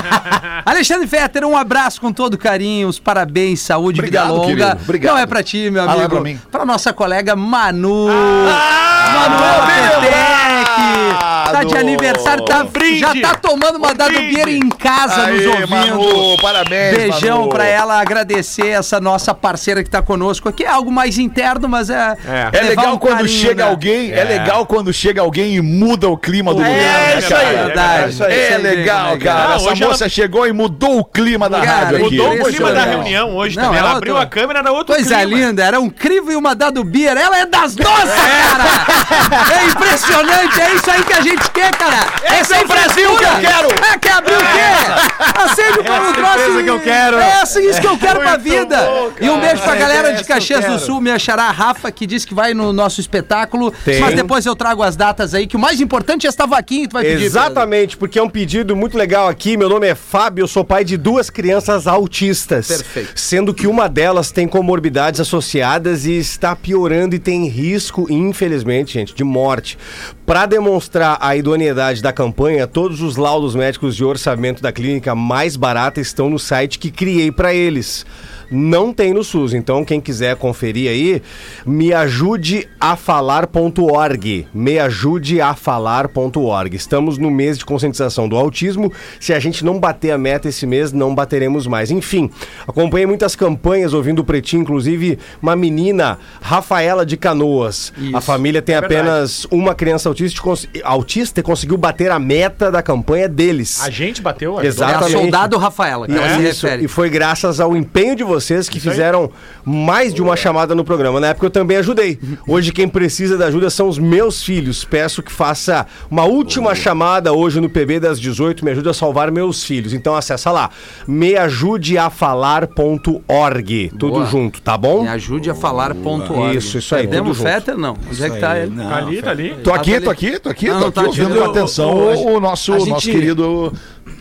[0.64, 4.46] Alexandre Fetter, um abraço com todo carinho, os parabéns, saúde, Obrigado, vida longa.
[4.66, 5.12] querido, obrigado.
[5.12, 5.98] Não é pra ti, meu Ah, amigo.
[5.98, 6.40] não é pra mim.
[6.50, 8.06] Pra nossa colega Manu.
[8.08, 10.00] Ah, Manuel obrigado.
[10.00, 11.33] Petec.
[11.52, 12.98] Tá de aniversário, tá, brinde.
[13.00, 14.34] já tá tomando uma brinde.
[14.34, 15.68] beer em casa nos Aê, ouvindo.
[15.68, 17.48] Manu, parabéns, Beijão Manu.
[17.50, 20.64] pra ela, agradecer essa nossa parceira que tá conosco aqui.
[20.64, 22.16] É algo mais interno, mas é.
[22.26, 22.58] É.
[22.58, 23.70] É legal um quando carinho, chega né?
[23.70, 24.24] alguém, é.
[24.24, 26.70] legal quando chega alguém e muda o clima do lugar.
[26.72, 28.10] É, isso aí, é verdade.
[28.10, 28.40] isso aí.
[28.40, 29.18] É legal, é é.
[29.18, 29.52] cara.
[29.52, 32.16] Ah, Essa hoje moça chegou e mudou o clima da Cara, rádio aqui.
[32.16, 33.78] Mudou o clima é da reunião hoje Não, também.
[33.80, 35.36] Ela é abriu outra- a câmera, era outro Coisa clima.
[35.38, 37.16] linda, era um crivo e uma dado beer.
[37.16, 39.54] Ela é das nossas, cara!
[39.60, 42.40] É impressionante, é isso aí que a gente cara!
[42.40, 43.68] Esse é o Brasil que eu quero!
[43.84, 45.14] É, quer abrir o quê?
[45.34, 47.16] Acende o é troço que eu quero.
[47.16, 48.76] É assim, isso que eu quero pra vida!
[49.20, 50.78] e um beijo pra É galera de Caxias do.
[50.78, 53.72] Sul, minha xará Rafa, que disse que vai no nosso espetáculo.
[53.84, 54.00] Tem.
[54.00, 56.88] Mas depois eu trago as datas aí, que o mais importante é esta vaquinha que
[56.88, 57.24] tu vai pedir.
[57.24, 59.56] Exatamente, porque é um pedido muito legal aqui.
[59.56, 62.68] Meu nome é Fábio, eu sou pai de duas crianças autistas.
[62.68, 63.12] Perfeito.
[63.14, 69.14] Sendo que uma delas tem comorbidades associadas e está piorando e tem risco, infelizmente, gente,
[69.14, 69.78] de morte.
[70.26, 75.54] Para demonstrar a idoneidade da campanha, todos os laudos médicos de orçamento da clínica mais
[75.54, 78.06] barata estão no site que criei para eles.
[78.50, 81.22] Não tem no SUS, então quem quiser conferir aí,
[81.66, 84.46] meajudeafalar.org.
[84.54, 86.76] Meajudeafalar.org.
[86.76, 88.92] Estamos no mês de conscientização do autismo.
[89.18, 91.90] Se a gente não bater a meta esse mês, não bateremos mais.
[91.90, 92.30] Enfim,
[92.66, 97.92] acompanhei muitas campanhas ouvindo o Pretinho, inclusive uma menina, Rafaela de Canoas.
[98.12, 102.82] A família tem apenas uma criança autista, cons- autista e conseguiu bater a meta da
[102.82, 103.80] campanha deles.
[103.82, 104.64] A gente bateu, ajudou.
[104.64, 105.12] É a Exatamente.
[105.12, 106.84] soldado Rafaela, que ela se Isso, refere.
[106.84, 108.33] e foi graças ao empenho de vocês
[108.68, 108.94] que Isso aí.
[108.94, 109.30] fizeram
[109.64, 111.20] mais de uma chamada no programa.
[111.20, 112.18] Na época eu também ajudei.
[112.48, 114.84] Hoje quem precisa da ajuda são os meus filhos.
[114.84, 119.30] Peço que faça uma última chamada hoje no PB das 18, me ajude a salvar
[119.30, 119.92] meus filhos.
[119.92, 120.70] Então acessa lá,
[121.06, 123.92] meajudeafalar.org.
[123.98, 124.26] Tudo Boa.
[124.26, 125.02] junto, tá bom?
[125.02, 126.56] Me ajude a falar.org.
[126.56, 127.54] Isso, isso aí, Perdemos tudo o junto.
[127.60, 127.76] Fetter?
[127.78, 127.96] Não.
[128.08, 128.76] Onde é que tá ele?
[128.76, 129.54] Tá ali, tá ali.
[129.62, 131.90] Tô aqui, Tá tô aqui, tô aqui, Não, tô não aqui tá ouvindo com atenção
[131.94, 133.72] ô, o nosso, a nosso gente- querido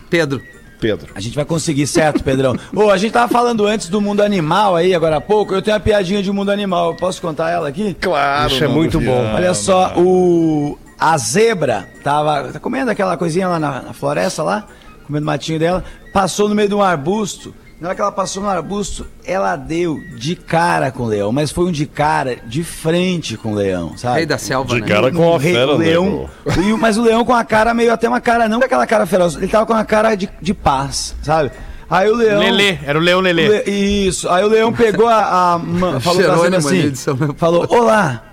[0.09, 0.41] Pedro.
[0.83, 1.13] Pedro.
[1.15, 2.57] A gente vai conseguir certo, Pedrão.
[2.75, 5.55] Ô, a gente tava falando antes do mundo animal aí, agora há pouco.
[5.55, 6.91] Eu tenho uma piadinha de mundo animal.
[6.91, 7.95] Eu posso contar ela aqui?
[8.01, 8.51] Claro.
[8.51, 9.33] Isso é muito bom.
[9.33, 14.67] Olha só, o a zebra tava tá comendo aquela coisinha lá na, na floresta lá,
[15.07, 17.55] comendo o matinho dela, passou no meio de um arbusto.
[17.83, 21.51] Na hora que ela passou no arbusto, ela deu de cara com o leão, mas
[21.51, 24.19] foi um de cara de frente com o leão, sabe?
[24.19, 24.85] Rei da selva, né?
[25.11, 26.29] Um rei- o leão,
[26.65, 28.87] e o- mas o leão com a cara meio até uma cara, não com aquela
[28.87, 31.51] cara feroz, ele tava com uma cara de, de paz, sabe?
[31.89, 32.39] Aí o leão.
[32.39, 33.49] Lelê, era o Leão Lelê.
[33.65, 34.29] Le- Isso.
[34.29, 35.55] Aí o leão pegou a.
[35.55, 36.89] a ma- falou ali assim.
[36.89, 37.35] de.
[37.35, 38.23] Falou: Olá,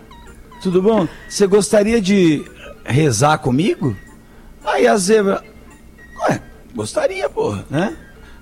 [0.63, 1.09] tudo bom?
[1.29, 2.45] Você gostaria de
[2.85, 3.97] rezar comigo?
[4.65, 5.43] Aí a zebra.
[6.29, 6.41] Ué,
[6.73, 7.97] gostaria, porra, né?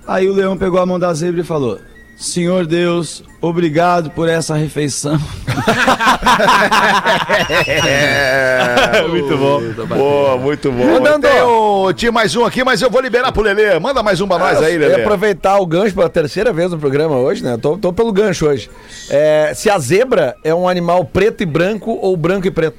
[0.09, 1.79] Aí o leão pegou a mão da zebra e falou:
[2.17, 5.19] Senhor Deus, obrigado por essa refeição.
[9.09, 9.61] Muito bom.
[9.95, 10.85] Boa, muito bom.
[10.85, 11.27] Mandando.
[11.27, 13.77] Tem o- Tinha mais um aqui, mas eu vou liberar pro Lelê.
[13.79, 15.01] Manda mais um pra nós aí, Eu ia Lelê.
[15.03, 17.57] aproveitar o gancho pela terceira vez no programa hoje, né?
[17.61, 18.69] Tô, tô pelo gancho hoje.
[19.09, 22.77] É, se a zebra é um animal preto e branco ou branco e preto?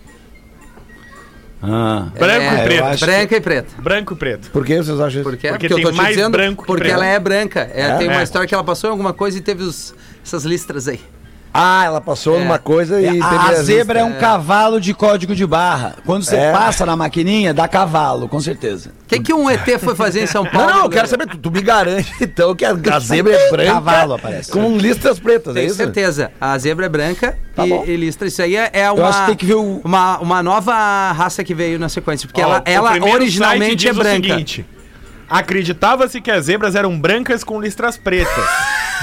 [1.62, 2.06] Ah.
[2.18, 2.84] Branco É, e eu preto.
[2.84, 3.82] acho- Branca e preta.
[3.82, 4.50] Branco e preto.
[4.50, 5.22] Por que vocês acham isso?
[5.22, 5.48] Por quê?
[5.48, 6.94] Porque eu tem tô te mais dizendo, branco que Porque preto.
[6.94, 7.70] ela é branca.
[7.74, 7.96] É, É?
[7.96, 8.22] tem uma É.
[8.24, 9.94] história que ela passou em alguma coisa e teve os-
[10.24, 11.00] essas listras aí.
[11.52, 12.38] Ah, ela passou É.
[12.38, 15.96] numa coisa e É, teve a, a zebra é um cavalo de código de barra.
[16.06, 16.52] Quando você É.
[16.52, 18.90] passa na maquininha, dá cavalo, com certeza.
[19.04, 20.70] O que, que um ET foi fazer em São Não, Paulo?
[20.70, 23.72] não, eu quero saber, tu, tu me garante então que a, a zebra é branca
[23.72, 24.52] Cavalo aparece.
[24.52, 25.76] com listras pretas, é Tenho isso?
[25.76, 26.30] certeza.
[26.40, 28.28] A zebra é branca Tá e, e listra.
[28.28, 30.72] Isso aí é, é acho uma, que tem que ver o- uma, uma nova
[31.10, 32.28] raça que veio na sequência.
[32.28, 34.28] Porque Ó, ela, ela originalmente é branca.
[34.28, 34.64] seguinte,
[35.28, 38.44] Acreditava-se que as zebras eram brancas com listras pretas.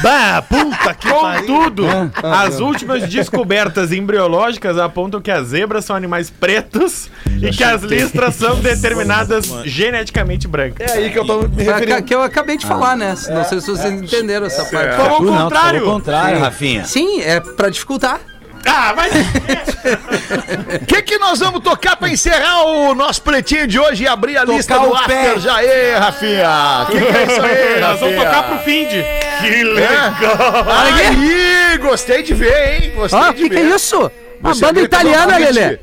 [0.02, 1.86] Bah, puta que Contudo,
[2.24, 7.10] as últimas descobertas embriológicas apontam que as zebras são animais pretos
[7.42, 10.92] e que as listras são determinadas geneticamente brancas.
[10.92, 12.04] É aí que eu tô me Foi referindo.
[12.04, 13.16] que eu acabei de falar, né?
[13.30, 14.96] Não sei se vocês entenderam essa parte.
[14.98, 15.80] Como Tu ao não, tu contrário.
[15.80, 16.86] falou o contrário, Rafinha.
[16.86, 18.20] Sim, é pra dificultar.
[18.68, 24.04] Ah, vai O que, que nós vamos tocar pra encerrar o nosso pretinho de hoje
[24.04, 25.64] e abrir a lista do o after já?
[25.64, 26.84] Ê, Rafinha!
[26.84, 28.26] O que, que é isso aí, Nós vamos Rafinha?
[28.26, 29.04] tocar pro fim de.
[29.42, 29.64] Que É?
[29.64, 30.66] legal!
[30.70, 32.92] Aí, gostei de ver, hein?
[32.96, 33.72] Gostei o de que, que ver.
[33.72, 34.12] é isso?
[34.42, 35.38] Uma Você banda italiana.
[35.38, 35.80] Lelê.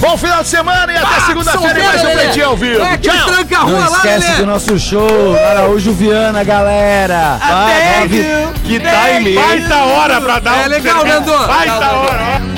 [0.00, 2.82] Bom final de semana e até segunda-feira em mais um pretinho ao vivo.
[2.82, 3.26] É Tchau!
[3.26, 4.36] tranca a rua Não lá, esquece Lelê.
[4.38, 7.38] do nosso show, Araújo Viana, galera.
[7.38, 8.24] Thank you.
[8.64, 9.34] Que time!
[9.34, 11.20] Baita hora pra dar É um legal, serviço.
[11.30, 11.46] Nando.
[11.46, 12.42] Baita Legal, hora!
[12.46, 12.49] ó.